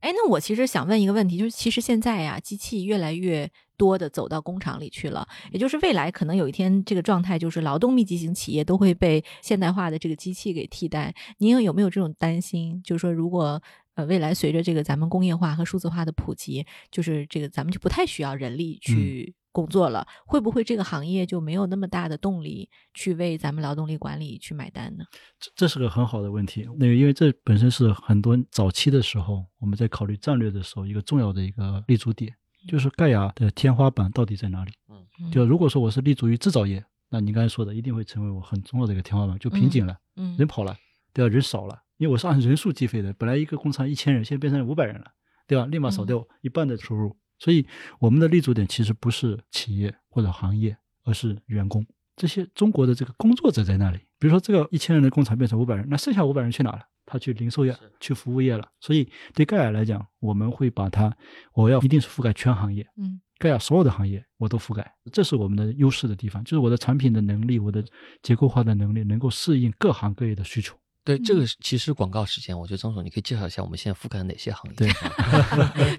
[0.00, 11.14] 哎，那我其实想问一个问题，就是其实现在呀，机器越来越多的走到工厂里去了，也就是未来可能有一天这个状态就是劳动密集型企业都会被现代化的这个机器给替代。
[11.36, 12.82] 您有没有这种担心？
[12.82, 13.62] 就是说，如果
[13.94, 25.04] 呃未来随着这个咱们工业化和数字化的普及，就是这个咱们就不太需要人力去工作了，会不会这个行业就没有那么大的动力去为咱们劳动力管理去买单呢？
[25.40, 26.68] 这这是个很好的问题。
[26.78, 32.32] 那个，因为这本身是很多早期的时候我们在考虑战略的时候一个重要的一个立足点，
[32.68, 34.72] 就是盖亚的天花板到底在哪里？
[34.88, 40.74] 嗯就如果说我是立足于制造业，那你刚才说的一定会成为我很重要的一个天花板，就瓶颈了，嗯人跑了，
[41.12, 41.30] 对吧？
[41.30, 45.04] 人少了，因为我是按人数计费的，本来一个工厂一千人，现在变成五百人了，
[45.46, 45.66] 对吧？
[45.66, 47.14] 立马少掉一半的收入。
[47.38, 47.66] 所以
[47.98, 51.86] 我们的立足点其实不是企业或者行业，而是员工。
[52.16, 56.80] 这些中国的这个工作者在那里，比如说这个一千人的工厂变成五百人，那剩下五百人去哪了？
[57.04, 58.66] 他去零售业、去服务业了。
[58.80, 61.14] 所以对盖亚来讲，我们会把它，
[61.52, 62.88] 我要一定是覆盖全行业。
[62.96, 67.84] 嗯盖亚所有的行业我都覆盖，这是我们的优势的地方，就是我的产品的能力，我的
[68.22, 70.76] 结构化的能力，能够适应各行各业的需求。
[71.02, 74.76] 对，这嗯个是其实广告时间，我觉得张总你可以介绍一下我们现在覆盖了哪些行业？
[74.76, 74.88] 对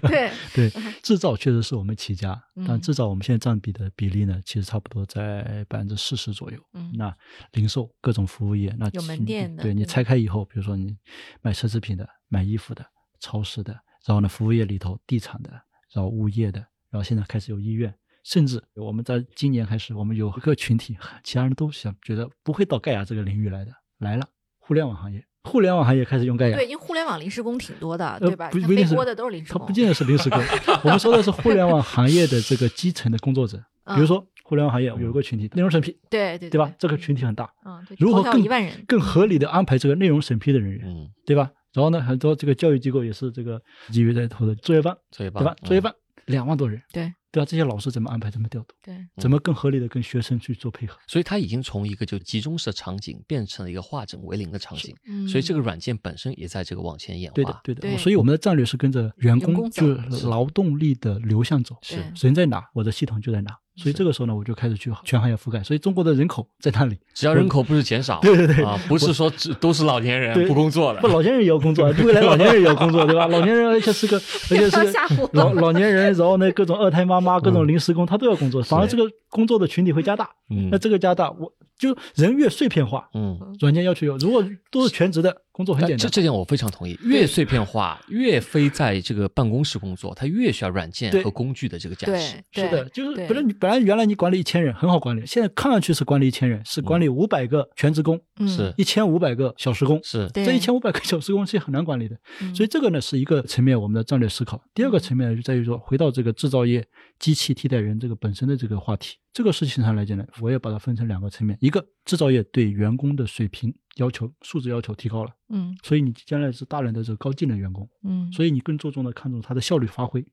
[0.54, 6.58] 对，对，制造确实是我们起家，但嗯制造我们现在占比的比例呢，其实差不多在百分之四十左右。
[6.74, 7.14] 嗯那
[7.52, 10.96] 零售各种服务业，那有门店的对你拆开以后，比如说你
[11.40, 12.84] 卖奢侈品的、买衣服的、
[13.18, 13.72] 超市的，
[14.06, 15.50] 然后呢服务业里头地产的，
[15.92, 16.60] 然后物业的，
[16.90, 17.92] 然后现在开始有医院，
[18.24, 24.28] 甚至我们在今年开始，我们有一个群体，其他人都想觉得不会到盖亚这个领域来的，来了，
[24.64, 26.56] 互联网行业，互联网行业开始用盖亚。
[26.56, 28.48] 对，因为互联网临时工挺多的，呃对吧？
[28.50, 29.60] 不不一定是都是临时工。
[29.60, 30.40] 它不见得是临时工，
[30.84, 36.72] 我们说的是互联网行业的这个基层的工作者，比如嗯说互联网行业有一个群体，内容审批，对对对吧？
[36.78, 41.50] 这个群体很大，嗯，如何更一万人，更合理的安排这个内容审批的人员，嗯，对吧？
[41.72, 45.56] 然后呢，很多这个教育机构也是这个基于在投的作业班，作业班对吧？
[45.64, 45.94] 作业嗯班
[46.26, 47.46] 两万多人，对对啊？
[47.46, 50.98] 这些老师怎么安排，怎么调度，对，怎么更合理的跟学生去做配合？
[51.08, 57.34] 所以它已经从一个就集中式的场景变成了一个化整为零的场景，嗯，所以这个软件本身也在这个往前演化。
[57.34, 57.80] 对的，对的。
[57.80, 61.74] 对所以我们的战略是跟着员员工就是劳动力的流向走。
[61.82, 63.58] 是人在哪，我的系统就在哪。
[63.76, 65.62] 所以这个时候呢，我就开始去全行业覆盖。
[65.62, 66.98] 所以中国的人口在那里？
[67.14, 73.26] 只要人口不是减少， 对对对啊，不是说只都是老年人不工作了不，，老年人也要工作，未来老年人也要工作，对吧？
[73.28, 74.16] 老年人而且是个，
[74.50, 80.28] 而且是个老老年人，然后呢，各种二胎妈妈、各种临时工，他都要工作，反而这个工作的群体会加大。
[80.50, 81.50] 嗯那这个加大，我
[81.82, 83.38] 就人越碎片化，嗯。
[83.60, 84.16] 软件要求有。
[84.18, 85.98] 如果都是全职的，工作很简单。
[85.98, 92.42] 这这点我非常同意，越碎片化，越非在这个办公室工作，它越需要软件和工具的这个加持。
[92.52, 100.00] 对是的，就是本来你本来原来你管理一千人很好管理，现在看上去是管理一千人，是管理五百个全职工，嗯是一千五百个小时工。
[100.02, 104.62] 是，这一千五百个小时工是很难管理的，嗯所以这个呢是一个层面我们的战略思考。
[104.74, 106.84] 第二个层面呢就在于说，回到这个制造业
[107.18, 120.24] 机器替代人这个本身的这个话题，这个事情上来讲呢，我也把它分成两个层面，一个制造业对员工的水平要求、素质要求提高了，嗯所以你将来是大量的这个高技能员工，嗯，所以你更注重的看重它的效率发挥。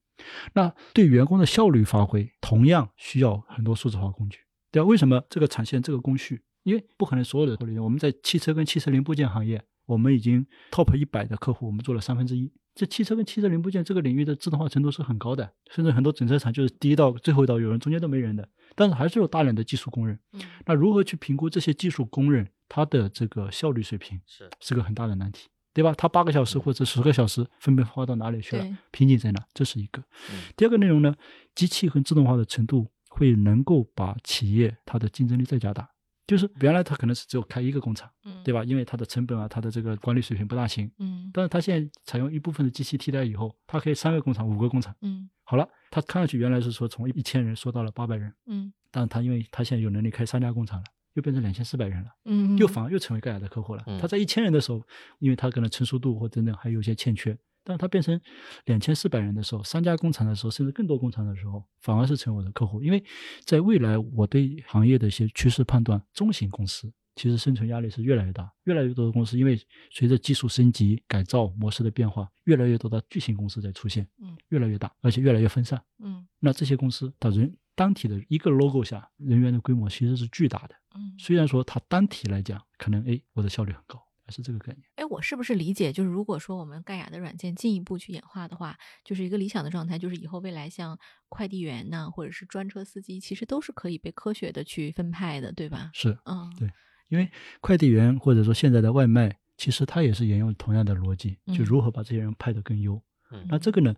[0.54, 4.40] 那对员工的效率发挥，同样需要很多数字化工具。
[4.72, 4.88] 对吧？
[4.88, 6.44] 为什么这个产线这个工序？
[6.62, 7.84] 因为不可能所有的都利用。
[7.84, 12.52] 我们在汽车跟汽车零部件行业，我们已经 top 一百的客户，我们做了三分之一。
[12.76, 20.18] 这汽车跟汽车零部件这个领域的自动化程度是很高的，甚至很多整车厂就是第一道、最后一道有人，中间都没人的，但是还是有大量的技术工人。
[20.34, 25.94] 嗯那如何去评估这些技术工人他的这个效率水平，是是个很大的难题，对吧？
[25.98, 28.78] 他八个小时或者十个小时分别花到哪里去了？
[28.92, 29.44] 瓶颈在哪？
[29.54, 30.02] 这是一个
[30.32, 30.54] 嗯。
[30.56, 31.16] 第二个内容呢，
[31.56, 35.90] 机器和自动化的程度会能够把企业它的竞争力再加大。
[36.30, 38.64] 就是原来他可能是只有开一个工厂，嗯，对吧？
[38.64, 40.90] 因为它的成本啊，它的这个管理水平不大行。
[41.00, 44.96] 嗯但是他现在采用一部分的机器替代以后，它可以三个工厂、五个工厂。
[45.02, 52.10] 嗯好了，他看上去原来是说从一千人缩到了八百人，嗯但他因为他现在有能力开三家工厂了，又变成两千四百人了。
[52.26, 53.84] 嗯，又反而又成为盖亚的客户了。
[53.88, 54.82] 嗯他在一千人的时候，
[55.18, 58.20] 因为他可能成熟度或等等还有一些欠缺，但是它变成
[58.66, 62.82] 两千四百人的时候，三家工厂的时候，甚至更多工厂的时候，反而是成为我的客户。
[62.82, 63.04] 因为
[63.46, 69.60] 在未来，我对行业的一些趋势判断，中型公司其实生存压力是越来越大，越来越多的公司因为
[69.92, 75.82] 随着技术升级、改造模式的变化，越来越多的巨型公司在出现，嗯，越来越大，而且越来越分散。
[76.02, 80.76] 嗯那这些公司，它人单体的一个 logo 下，人员的规模其实是巨大的。
[80.96, 81.14] 嗯。
[81.20, 84.84] 虽然说它单体来讲，可能哎我的效率很高，还是这个概念。
[84.96, 95.90] 哎，我是不是理解，就是如果说我们盖亚的软件进一步去演化的话，就是一个理想的状态，就是以后未来像快递员呐，或者是专车司机，其实都是可以被科学的去分派的，对吧？
[95.94, 96.70] 是嗯，对
[97.10, 103.02] 因为快递员或者说现在的外卖，其实它也是沿用同样的逻辑，嗯就如何把这些人派得更优。
[103.32, 103.94] 嗯那这个呢，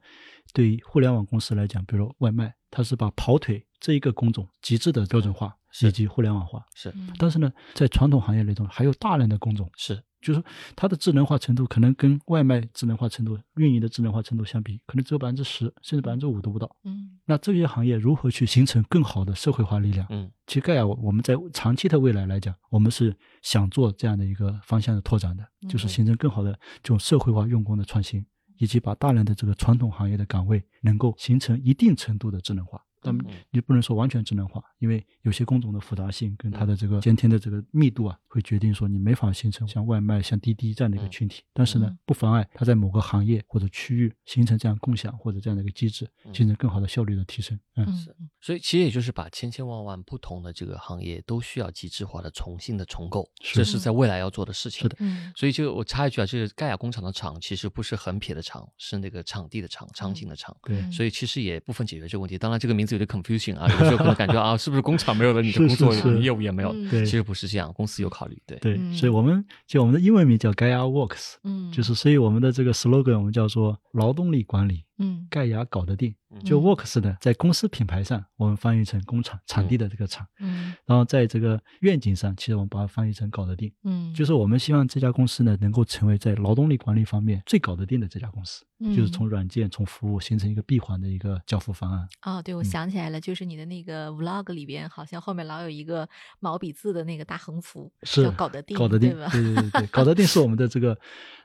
[0.53, 6.63] 对于互联网公司来讲，比如说外卖，它是把跑腿这一个工种极致的标准化是以及互联网化。
[6.75, 10.43] 是嗯但是呢，在传统行业里头还有大量的工种，是就是
[10.75, 16.75] 它的智能化程度可能跟外卖智能化程度、运营的智能化程度相比，可能只有百分之十甚至百分之五都不到。
[16.83, 20.05] 嗯那这些行业如何去形成更好的社会化力量？
[20.09, 26.51] 嗯其实盖亚，我我们在长期的未来来讲，我们是想做这样的一个方向的拓展的，就是嗯形成更好的
[26.83, 28.23] 这种社会化用工的创新，
[28.57, 32.79] 以及把大量的这个传统行业的岗位能够形成一定程度的智能化。
[33.01, 41.43] 但嗯你不能说完全智能化，因为有些工种的复杂性跟嗯它的这个监听的这个密度啊，会决定说你没法形成像外卖、像滴滴这样的一个群体。
[41.53, 47.59] 但是呢嗯，不妨碍它在某个行业或者区域形成这样共享或者这样的一个机制，嗯形成更好的效率的提升。
[47.75, 54.83] 嗯，嗯是所以其实也就是把千千万万不同的这个行业都需要极致化的重新的重构，是这是在未来要做的事情。
[54.83, 60.55] 是的嗯所以就我插一句啊，就是盖亚工厂的厂其实不是横撇的厂，是那个场地的场，场景的场。
[60.61, 60.79] 对。
[60.79, 62.37] 嗯所以其实也部分解决这个问题。
[62.37, 66.01] 当然，这个名字有的 confusing 啊，有时候可能感觉啊，是不是工厂没有了，你的工作是。
[66.01, 66.71] 是业务也没有？
[66.73, 66.89] 嗯。
[66.89, 67.05] 对。
[67.05, 68.41] 其实不是这样，公司有考虑。
[68.45, 68.93] 对，对，嗯。
[68.93, 76.11] 所以我们就我们的英文名叫 Gaia Works，嗯，就是所以我们的这个 slogan 我们叫做劳动力管理，嗯盖亚搞得定。
[76.33, 83.69] 嗯就嗯 Works 呢，在公司品牌上我们翻译成工厂、场地的这个厂，嗯然后在这个愿景上，其实我们把它翻译成搞得定。
[83.83, 92.07] 嗯，就是我们希望这家公司呢，能够成为在劳动力管理方面最搞得定的这家公司，嗯就是嗯从软件、从服务形成一个闭环的一个交付方案。
[92.21, 96.07] 哦，对，我嗯想起来了，就是你的那个 vlog 里边，好像后面老有一个
[96.39, 99.09] 毛笔字的那个大横幅，是叫搞得定，搞得定？
[99.31, 100.97] 对对对对， 搞得定是我们的这个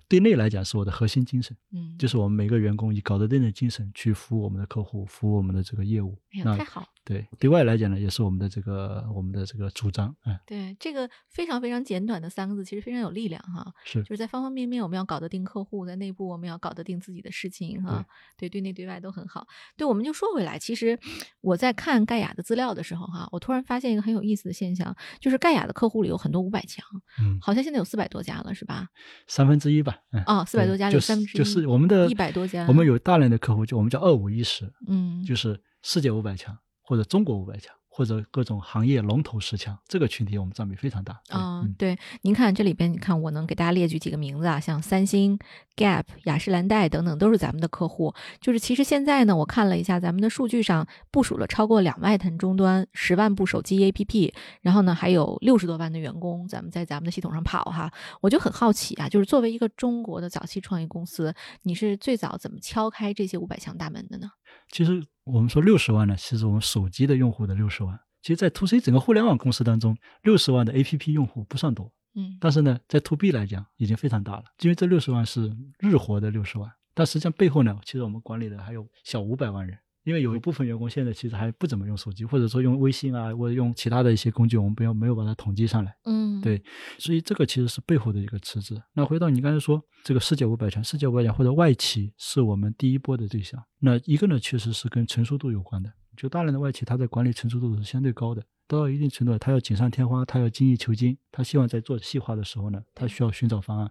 [0.08, 1.56] 对内来讲是我的核心精神。
[1.72, 6.18] 嗯，就是我们每个员工以搞得定的精神去服务我们的客户，服务我们的这个业务。
[6.32, 6.86] 哎呀，那太好。
[7.06, 10.12] 对对外来讲呢，也是我们的这个我们的这个主张。
[10.22, 13.72] 哎，对，这个非常非常简短的三个字，其实非常有力量哈。
[13.84, 18.04] 是就是在方方面面，我们要搞得定客户，在内部我们要搞得定自己的事情哈。
[18.36, 19.46] 对，对内对外都很好。
[19.76, 20.98] 对，我们就说回来，其实
[21.42, 26.84] 我在看盖亚的资料的时候哈，我突然发现一个很有意思的现象，就是盖亚的客户里有很多五百强，
[27.20, 28.88] 嗯，好像现在有四百多家了，是吧？
[29.28, 29.96] 三分之一吧。
[30.10, 41.18] 嗯，哦，四百对多家里就三分之一，就是我们的一百多家，我们有大量的客户，就我们叫二五一十，嗯，就是世界五百强或者中国五百强或者各种行业龙头十强，这个群体我们占比非常大。
[41.30, 45.38] 嗯，对，您看这里边，你看我能给大家列举几个名字啊，像三星、
[45.76, 48.14] Gap、雅诗兰黛等等，都是咱们的客户。
[48.38, 54.30] 就是其实现在呢，我看了一下咱们的数据上，部署了超过两万台终端，十万部手机 APP，
[54.60, 57.90] 然后呢还有六十多万的员工，咱们在咱们的系统上跑哈。
[58.20, 64.28] 我就很好奇啊，就是作为一个中国的早期创业公司，你是最早怎么敲开这些五百强大门的呢？
[64.70, 71.92] 其实我们说六十万呢，其实我们手机的用户的六十万，其实在 to C 整个互联网公司当中，六十万的 APP 用户不算多。
[72.14, 85.92] 嗯但是呢，在 to B 来讲已经非常大了，因为这六十万是日活的六十万，但实际上背后呢，其实我们管理的还有小五百万人，因为有一部分员工现在其实还不怎么用手机，或者说用微信啊，或者用其他的一些工具，我们不要没有把它统计上来。
[86.04, 86.62] 嗯，对
[86.96, 88.80] 所以这个其实是背后的一个池子。
[88.94, 93.60] 那回到你刚才说这个世界五百强，世界五百强或者外企是我们第一波的对象。
[93.80, 103.90] 那一个呢，确实是跟成熟度有关的，就大量的外企它在管理成熟度是相对高的，到一定程度，他要锦上添花，他要精益求精，他希望在做细化的时候呢，他需要寻找方案。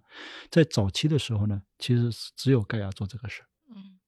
[0.49, 3.47] 在早期的时候呢，其实是只有盖亚做这个事儿。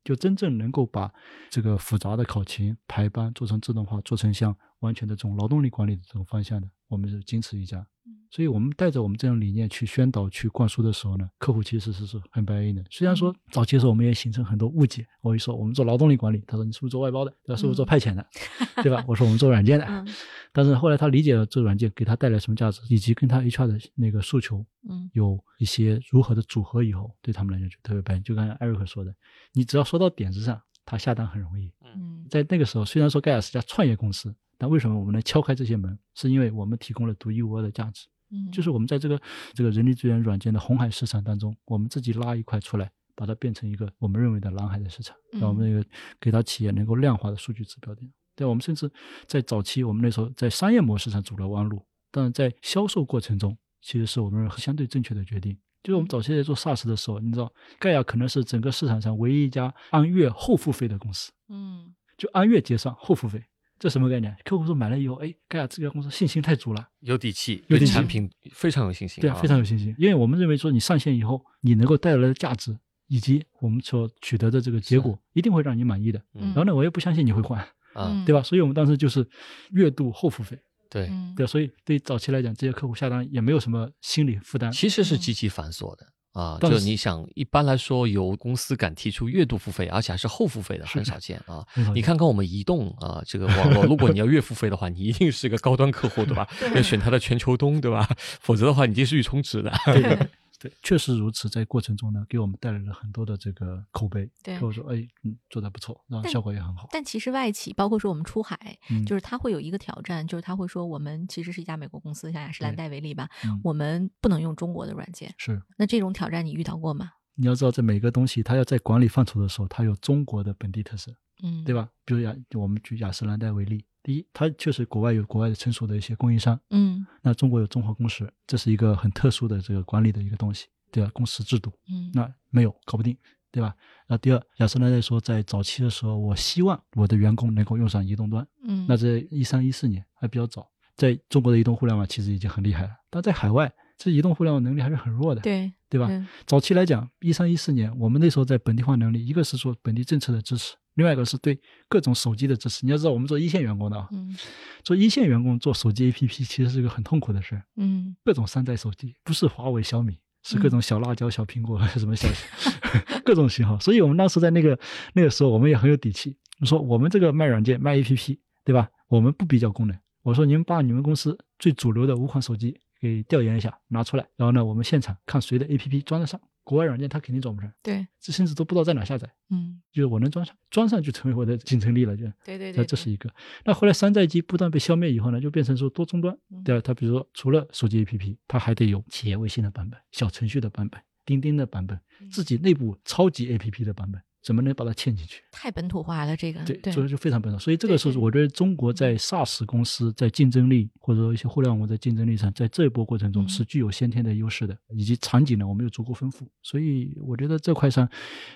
[0.08, 1.14] 就真正能够把
[1.50, 7.86] 这个复杂的考勤排班做成自动化，做成像完全的这种劳动力管理的这种方向的，我们是仅此一家。
[8.30, 12.84] 所以我们带着我们这种理念去宣导、去灌输的时候呢，客户其实是是很白应的。
[12.90, 17.32] 虽然说早期的时候我们也形成很多误解，我一说我们做劳动力管理，他说你是不是做外包的？
[17.46, 17.58] 对吧？
[17.60, 18.28] 是不是做派遣的？
[18.84, 19.04] 对吧？
[19.08, 19.86] 我说我们做软件的。
[19.86, 20.06] 嗯
[20.54, 28.20] 但是后来他理解了这软件给他带来什么价值，以及跟他 HR 的那个诉求嗯有一些如何的组合以后，对他们来讲就特别白。
[28.22, 29.14] 就刚才艾瑞克说的，
[29.54, 31.72] 你只要说到点子上，他下单很容易。
[31.96, 35.98] 嗯在那个时候，虽然说盖亚是家创业公司，但为什么我们能敲开这些门？
[36.16, 39.22] 是因为我们提供了独一无二的价值，嗯，就是我们在这个
[39.54, 45.88] 这个人力资源软件的红海市场当中，我们自己拉一块出来，把它变成一个我们认为的蓝海的市场，嗯让我们那个
[46.20, 48.12] 给到企业能够量化的数据指标点。
[48.36, 48.92] 对，我们甚至
[49.26, 55.58] 在早期，我们那时候在商业模式上走了弯路，但是在销售过程中，其实是我们认为相对正确的决定。
[55.84, 61.32] 就是我们早期在做 SaaS 的时候，你知道，盖亚可能是整个市场上唯一一家按月后付费的公司。
[61.50, 63.44] 嗯就按月结算后付费，
[63.80, 64.36] 这什么概念？
[64.44, 76.22] 客户说买了以后，哎，盖亚这家公司信心太足了，有底气，有底气对产品非常有信心，对啊，非常有信心，因为我们认为说你上线以后，你能够带来的价值以及我们所取得的这个结果，一定会让你满意的。
[76.34, 77.60] 嗯然后呢，我也不相信你会换，
[77.94, 78.42] 啊， 对吧？
[78.42, 79.28] 所以我们当时就是
[79.72, 80.58] 月度后付费，
[80.90, 84.72] 对，嗯对，所以对早期来讲，这些客户下单也没有什么心理负担。
[84.72, 86.06] 其实是嗯极其繁琐的。
[86.38, 91.66] 啊，就是你想，一般来说，有公司敢提出月度付费，而且还是后付费的，很少见啊。
[91.96, 96.48] 你看看我们移动啊，这个网络，如果你要月付费的话，你一定是个高端客户，对吧？
[96.76, 98.08] 要选它的全球通，对吧？
[98.40, 99.74] 否则的话，你这是去充值的。
[99.86, 100.30] 对
[100.60, 101.48] 对确实如此。
[101.48, 104.30] 在过程中呢，给我们带来了很多的这个口碑。
[104.44, 106.88] 对客户说，哎，嗯，做的不错，然后效果也很好。
[106.92, 115.34] 但其实外企，包括说我们出海，嗯就是它会有一个挑战，就是他会说我们其实是一家美国公司，像雅诗兰黛为例吧，嗯我们不能用中国的软件。
[115.38, 115.62] 是。
[115.78, 117.12] 那这种挑战你遇到过吗？
[117.36, 121.88] 你要知道，在每个东西它要在管理范畴的时候，它有中国的本地特色，嗯，对吧？
[122.04, 131.12] 比如雅，我们举雅诗兰黛为例，第一，它确实国外有国外的成熟的一些供应商，嗯那中国有中华工时，这是一个很特殊的这个管理的一个东西，对吧？
[131.14, 133.18] 工时制度，嗯，那没有搞不定，
[133.52, 133.76] 对吧？
[134.08, 146.08] 那第二，雅诗兰黛说，在早期的时候，我希望我的员工能够用上移动端，嗯，那在一三一四年还比较早，在中国的移动互联网其实已经很厉害了，但在海外，这移动互联网能力还是很弱的，对对吧？
[146.08, 152.86] 对早期来讲，一三一四年，我们那时候在本地化能力，一个是说本地政策的支持，另外一个是对各种手机的支持。
[152.86, 154.36] 你要知道，我们做一线员工的啊，嗯
[154.84, 162.28] 做一线员工做手机 APP 其实是一个很痛苦的事儿，嗯各种山寨手机，不是华为、小米，是各种小辣椒、小苹果，什么小
[163.24, 163.80] 各种型号。
[163.80, 164.78] 所以我们当时在那个
[165.14, 168.90] 那个时候，我们也很有底气，说我们这个卖软件、卖 APP，对吧？
[169.08, 169.98] 我们不比较功能。
[170.24, 176.40] 我说你们把你们公司最主流的五款手机给调研一下，拿出来，然后呢，我们现场看谁的 APP 装得上。
[176.68, 179.26] 国外软件它肯定装不上，对，这甚至都不知道在哪下载。
[179.52, 182.26] 嗯就是我能装上，装上就成为我的竞争力了，就。
[182.26, 183.34] 那对对对，这是一个。
[183.64, 186.82] 那后来山寨机不断被消灭以后呢，就变成说多终端，嗯对吧？
[186.84, 195.44] 它比如说除了手机 APP，它还得有企业微信的版本、小程序的版本、钉钉的版本、嗯自己内部超级 APP 的版本，怎么能把它嵌进去？
[195.52, 197.60] 太本土化了，这个对，对所以就非常本土。
[197.60, 206.48] 所以这个是我觉得中国在 SaaS 公司在竞争力或者说一些互联网在竞争力上，在这一波过程中嗯是具有先天的优势的，以及场景呢我们又足够丰富。
[206.64, 208.08] 所以我觉得这块上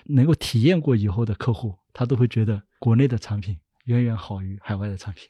[0.06, 5.28] 能够体验过以后的客户，他都会觉得国内的产品远远好于海外的产品。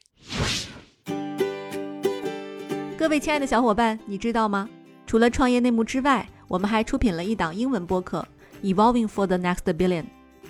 [2.97, 4.69] 各位亲爱的小伙伴，你知道吗？
[5.05, 8.25] 除了创业内幕之外，我们还出品了一档英文播客
[8.73, 10.03] 《Evolving for the Next Billion》，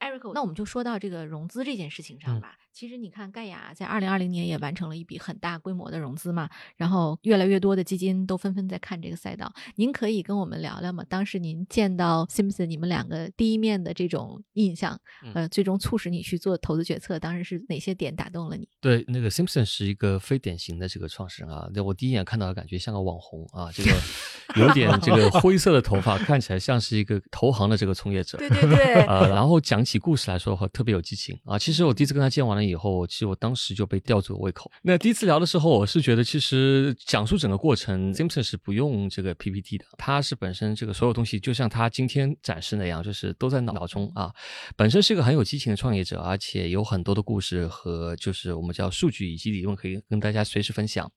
[0.00, 2.56] Eric，那我们就说到这个融资这件事情上吧。
[2.72, 9.52] 其实你看，盖亚在二零二零年也完成了一笔很大规模的融资嘛，然后越来越多的基金都纷纷在看这个赛道。
[9.74, 11.04] 您可以跟我们聊聊吗？
[11.08, 14.96] 当时您见到 Simpson 你们两个第一面的这种印象，
[15.34, 18.68] 呃，最终促使你去做投资决策，当时是哪些点打动了你？
[18.80, 23.90] 对，那个 Simpson 是一个非典型的这个创始人啊，那我第一眼看到的感觉像个网红啊，这个
[24.54, 28.38] 有点这个灰色的头发， 看起来像是一个投行的这个从业者。
[28.38, 31.58] 对对对， 呃，然后讲起故事来说的话，特别有激情啊。
[31.58, 34.70] 其实我第一次跟他见完了以后，其实我当时就被吊足了胃口。
[34.82, 44.30] 那第一次聊的时候，我是觉得其实讲述整个过程，Simpson 是不用这个 PPT 的，他是本身这个所有东西就像他今天展示那样，就是都在脑中啊。
[44.76, 51.10] 本身是一个很有激情的创业者，而且有很多的故事和就是我们叫数据以及理论可以跟大家随时分享。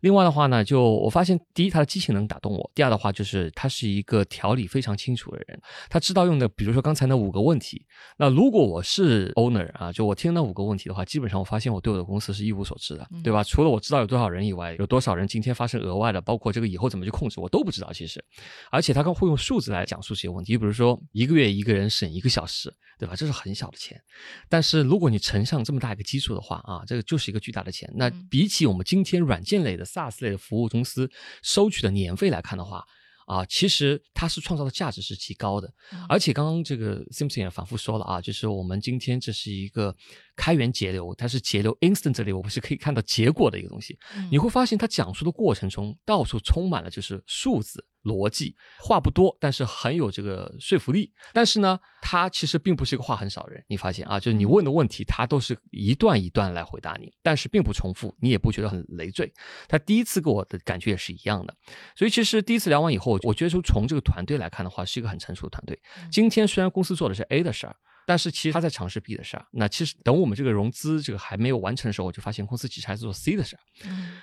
[0.00, 7.84] 另外的话呢，就我发现，第一，他的激情能打动我；第二的话，就是他是一个条理非常清楚的人，他知道用的，比如说刚才那五个问题。
[8.16, 13.42] 那如果我是 owner 啊，就我听那五个问题的话，基本上我发现我对我的公司是一无所知的，对吧？
[13.42, 17.92] 除了我知道有多少人以外，有多少人今天发生额外的，包括这个以后怎么去控制，我都不知道。
[17.92, 18.24] 其实，
[18.70, 23.14] 而且他刚会用数字来讲述这些问题，比如说一个月一个人省一个小时，对吧？
[23.16, 24.00] 这是很小的钱，
[24.48, 27.90] 但是如果你乘上这么大一个基数的话啊，这个就是一个巨大的钱。
[27.94, 31.10] 那比起我们今天软件类的 SaaS 类的服务公司
[31.42, 32.84] 收取的年费来看的话，
[33.26, 35.72] 啊，其实它是创造的价值是极高的。
[36.08, 39.94] 而且刚刚这个 Simpson 也反复说了啊，就是我们今天这是一个
[40.38, 43.98] 开源节流，它是节流 instantly，我们是可以看到结果的一个东西。
[44.30, 47.84] 你会发现它讲述的过程中，到处充满了就是数字。
[48.04, 51.12] 逻辑话不多，但是很有这个说服力。
[51.34, 53.62] 但是呢，他其实并不是一个话很少的人。
[53.66, 59.30] 你发现啊，就是你问的问题，他都是一段一段来回答你，但是并不重复，你也不觉得很累赘。
[59.66, 61.54] 他第一次给我的感觉也是一样的。
[61.96, 65.78] 所以其实第一次聊完以后，我觉得说从这个团队来看的话，是一个很成熟的团队。
[66.10, 67.76] 今天虽然公司做的是 A 的事儿。
[68.08, 73.60] 但是其实他在尝试 B 的事儿，那其实等我们这个融资这个还没有完成的时候，我就发现公司其实还是做 C 的事儿，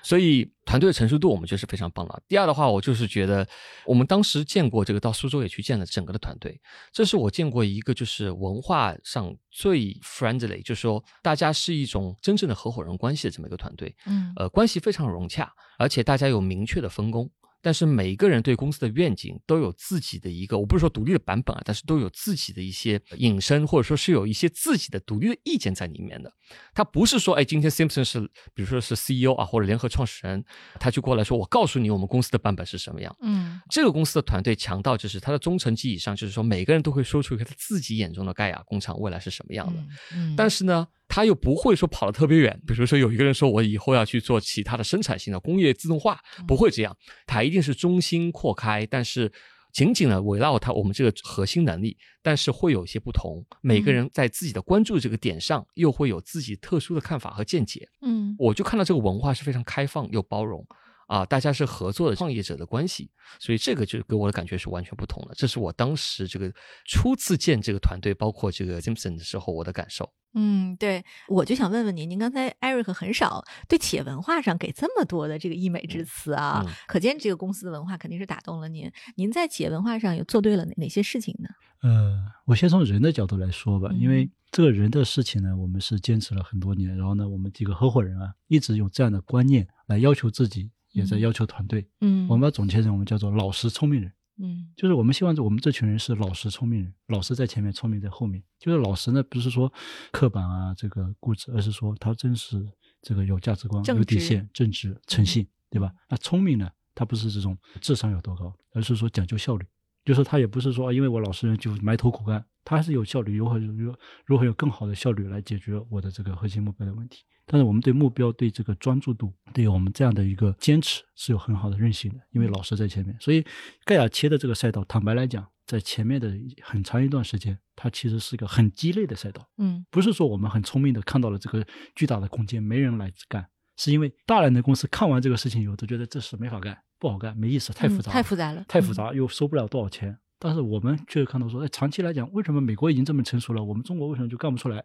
[0.01, 2.23] 所以团队的成熟度我们觉得是非常棒的。
[2.27, 3.47] 第二的话，我就是觉得
[3.85, 6.59] 我们当时见过这个到苏州也去见了整个的团队，
[6.91, 17.29] 这是我见过一个就是文化上最 friendly，就是说大家是一种真正的合伙人关系的这么一个团队，嗯，呃，关系非常融洽，而且大家有明确的分工。
[17.65, 26.31] 但是每一个人对公司的愿景都有自己的一个，我不是说独立的版本啊，但是都有自己的一些引申，或者说是有一些自己的独立的意见在里面的。
[26.75, 28.21] 他不是说，哎，今天 Simpson 是，
[28.53, 30.45] 比如说是 CEO 啊，或者联合创始人，
[30.79, 33.17] 他就过来说，我告诉你我们公司的版本是什么样。
[33.21, 39.83] 嗯，这个公司的团队强到就是他的忠诚级以上，就是说每个人都会说出一个他自己眼中的盖亚工厂未来是什么样的。
[40.13, 40.87] 嗯，但是呢。
[41.07, 46.95] 他又不会说跑得特别远，比如说有一个人说我以后要去做其他的生产性的工业自动化，不会这样，
[47.25, 49.31] 他一定是中心扩开，但是
[49.71, 57.87] 紧紧的围绕他我们这个核心能力，但是会有一些不同，每个人在自己的关注这个点上又会有自己特殊的看法和见解。
[58.01, 60.65] 嗯，我就看到这个文化是非常开放又包容。
[61.07, 65.35] 啊，大家是合作的创业者的关系，所以这个就给我的感觉是完全不同的。
[65.35, 66.51] 这是我当时这个
[66.85, 70.11] 初次见这个团队，包括这个 Simpson 的时候，我的感受。
[70.37, 78.91] 嗯，对，我就想问问您，您刚才 Eric 很少对企业文化上给这么多的这个溢美之词啊，可见这个公司的文化肯定是打动了您。
[79.15, 81.47] 您在企业文化上有做对了哪哪些事情呢？
[81.83, 90.69] 呃，我先从人的角度来说吧，因为这个人的事情呢，我们是坚持了很多年，然后呢，我们几个合伙人啊，一直用这样的观念来要求自己。
[90.95, 98.41] 也在要求团队，嗯，我们把总结成我们叫做老实聪明人，嗯，就是我们希望我们这群人是老实聪明人，老实在前面，聪明在后面。
[98.57, 99.71] 就是老实呢，不是说
[100.11, 102.65] 刻板啊，这个固执，而是说他真是
[103.01, 105.91] 这个有价值观、有底线、正直、诚信，对吧？
[106.09, 109.65] 那聪明呢，他不是这种智商有多高，而是说讲究效率，
[110.05, 113.93] 就是他也不是说因为我老实人就埋头苦干，他还是有效率，如何如
[114.25, 117.25] 如何有更好的效率来解决我的这个核心目标的问题。
[117.47, 123.15] 但是我们对目标、对这个专注度、对我们这样的一个坚持是有很好的韧性的，因为老师在前面。
[123.19, 123.45] 所以
[123.83, 129.47] 盖亚切的这个赛道，坦白来讲，在前面的很长一段时间，它其实是一个很鸡肋的赛道。
[129.57, 140.17] 嗯，不是说我们很聪明的看到了这个巨大的空间，没人来干，是因为大量的公司看完这个事情以后，都觉得这事没法干，不好干，没意思，太复杂，太复杂了，太复杂又收不了多少钱。
[140.39, 144.83] 但是我们却看到说，哎，长期来讲，为什么美国已经这么成熟了，我们中国为什么就干不出来？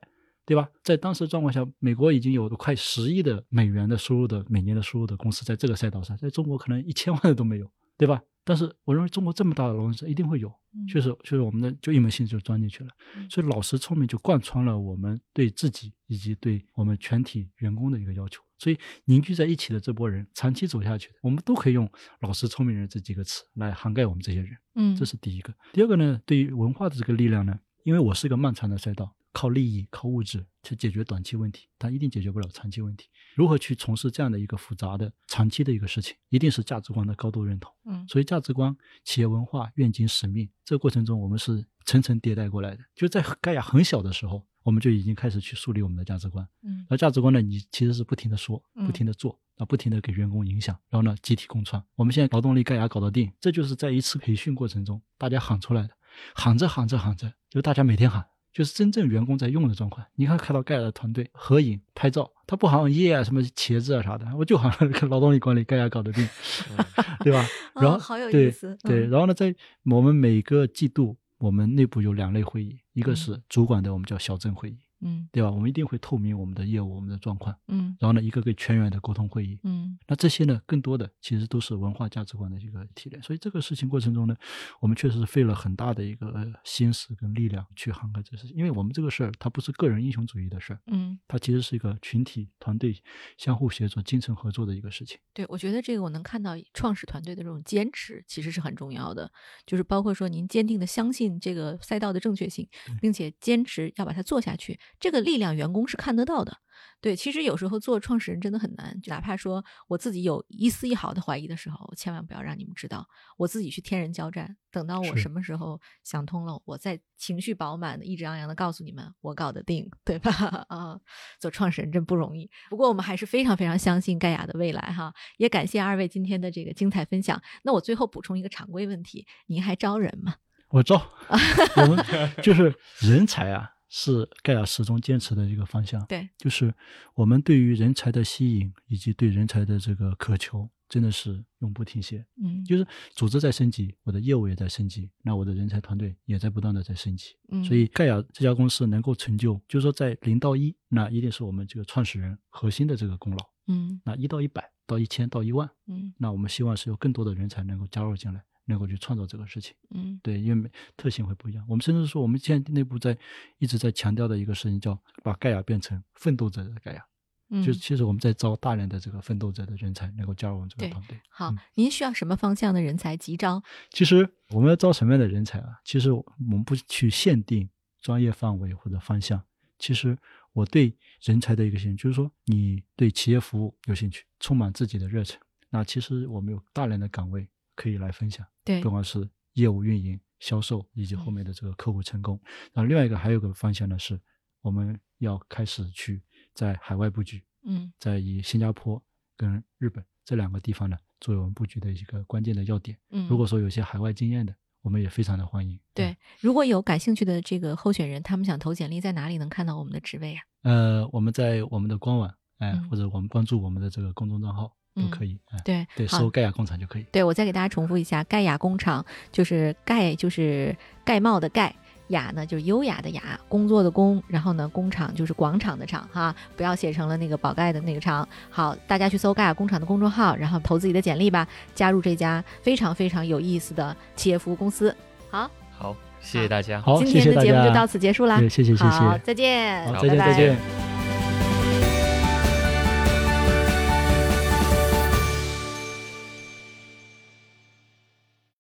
[0.51, 0.68] 对吧？
[0.82, 8.20] 在当时状况下，美国已经有快十亿的美元的收入的每年的收入的公司，在这个赛道上，在中国可能一千万的都没有，对吧？
[8.42, 10.53] 但是我认为中国这么大的公司一定会有，
[10.88, 12.90] 确实，确实我们的就一门心思就钻进去了，
[13.30, 18.42] 所以老实聪明就贯穿了我们对自己以及对我们全体员工的一个要求。
[18.59, 21.88] 所以凝聚在一起的这波人，长期走下去，我们都可以用
[22.22, 24.51] 老实聪明人这几个词来涵盖我们这些人。
[24.74, 25.55] 嗯，这是第一个。
[25.72, 29.14] 第二个呢，对于文化的这个力量呢，因为我是一个漫长的赛道。
[29.33, 33.09] 靠利益、靠物质去解决短期问题，它一定解决不了长期问题。
[33.35, 37.72] 如何去从事这样的一个复杂的长期的一个事情，一定是价值观的高度认同。
[37.85, 42.83] 嗯，所以价值观、企业文化、愿景、使命，这个过程中我们是层层迭代过来的。
[42.95, 46.47] 就在盖亚很小的时候，我们就已经开始去树立我们的价值观。
[46.62, 51.83] 嗯，而价值观呢，你其实是不停的说，不停的做，啊，不停的给员工影响，然后呢，集体共创。
[51.95, 55.91] 我们现在劳动力盖亚搞得定，这就是在一次培训过程中大家喊出来的，
[56.35, 58.26] 喊着喊着喊着，就大家每天喊。
[58.53, 60.07] 就是真正员工在用的状况。
[60.14, 66.28] 你看看到盖亚的团队合影拍照，他不好像耶啊什么茄子啊啥的，我就好像跟劳动力管理盖亚搞的定，
[67.24, 67.46] 对吧？
[67.74, 75.51] 然后哦好有意对思对，嗯然后呢，在我们每个季度，我们内部有两类会议，一个嗯是主管的，我们叫小镇会议，嗯对吧？
[75.51, 77.55] 我们一定会透明我们的业务、我们的状况。
[77.68, 79.59] 嗯然后呢，一个个全员的沟通会议。
[79.62, 83.22] 嗯那这些呢，更多的其实都是文化价值观的一个提炼。
[83.22, 84.36] 所以这个事情过程中呢，
[84.80, 92.96] 我们确实是费了很大的一个呃心思跟力量去涵盖这事情，因为我们这个事儿它不是个人英雄主义的事儿，嗯，它其实是一个群体团队
[93.36, 95.18] 相互协作、精诚合作的一个事情。
[95.32, 99.30] 对，我觉得这个我能看到创始团队的这种坚持，其实是很重要的。
[99.66, 102.68] 就是包括说您坚定的相信这个赛道的正确性，
[103.01, 106.59] 并且坚持要把它做下去，这个力量员工是看得到的。
[107.03, 114.55] 对，其实有时候做创始人真的很难，就哪怕说我自己有一丝一毫的怀疑的时候，千万不要让你们知道，我自己去天人交战。
[114.70, 120.30] 等到我什么时候想通了，我再情绪饱满的、意志昂扬的告诉你们，我搞得定，对吧？
[120.68, 121.01] 啊，
[121.41, 122.51] 做创始人真不容易。
[122.68, 127.41] 不过我们还是非常非常相信盖亚的未来哈，也感谢二位今天的这个精彩分享。
[127.62, 130.34] 那我最后补充一个常规问题：您还招人吗？
[130.68, 131.01] 我招，
[131.80, 132.05] 我们
[132.43, 136.03] 就是人才啊，是盖亚始终坚持的一个方向。
[136.07, 136.72] 对，就是
[137.14, 142.24] 我们对于人才的吸引以及对人才的这个渴求，真的是永不停歇。
[142.43, 147.34] 嗯，就是组织在升级，我的业务也在升级，那我的人才团队也在不断的在升级。
[147.49, 153.51] 嗯所以盖亚这家公司能够成就，就是说在零到一，那一定是我们这个创始人核心的这个功劳。
[153.66, 158.41] 嗯那一到一百到一千到一万，嗯那我们希望是有更多的人才能够加入进来，
[158.71, 159.75] 能够去创造这个事情。
[159.91, 161.62] 嗯对，因为特性会不一样。
[161.68, 163.18] 我们甚至说，我们现在内部在
[163.59, 167.05] 一直在强调的一个事情，叫把盖亚变成奋斗者的盖亚。
[167.51, 171.21] 嗯，就是其实我们在招大量的这个奋斗者的人才，能够加入我们这个团队。
[171.29, 171.59] 好嗯。
[171.75, 173.62] 您需要什么方向的人才急招？
[173.91, 175.81] 其实我们要招什么样的人才啊？
[175.85, 177.68] 其实我们不去限定
[178.01, 179.43] 专业范围或者方向。
[179.79, 180.16] 其实
[180.53, 185.41] 我对人才的一个兴趣，就是说你对企业服务有兴趣，充满自己的热忱。
[185.71, 187.49] 那其实我们有大量的岗位
[187.81, 192.39] 可以来分享，对不管是业务运营、销售以及后面的这个客户成功。
[192.74, 194.20] 然后另外一个还有个方向呢，是
[194.61, 196.22] 我们要开始去
[196.53, 199.03] 在海外布局，嗯在以新加坡
[199.35, 202.99] 跟日本这两个地方呢，作为我们布局的一个关键的要点。
[203.12, 205.81] 嗯，如果说有些海外经验的，我们也非常的欢迎。
[205.95, 210.43] 对，如果有感兴趣的这个候选人，他们想投简历，在哪里能看到我们的职位啊？
[210.64, 212.28] 呃，我们在我们的官网，
[212.59, 217.07] 哎、嗯或者我们关注我们的这个公众账号都可以，哎、对对，搜盖亚工厂就可以。
[217.11, 221.74] 对，我再给大家重复一下，盖亚工厂就是盖就是盖帽的盖，
[222.09, 228.26] 雅呢就是优雅的雅，工作的工，然后呢工厂就是广场的场哈，不要写成了那个宝盖的那个厂。
[228.51, 234.94] 好，大家去搜盖亚工厂的公众号，然后投自己的简历吧，加入这家非常非常有意思的企业服务公司。
[235.30, 236.80] 好，好，谢谢大家。
[236.80, 237.12] 好，今。
[237.12, 238.40] 天的节目就到此结束啦。
[238.40, 240.89] 谢谢谢谢好，再见，再见拜再见。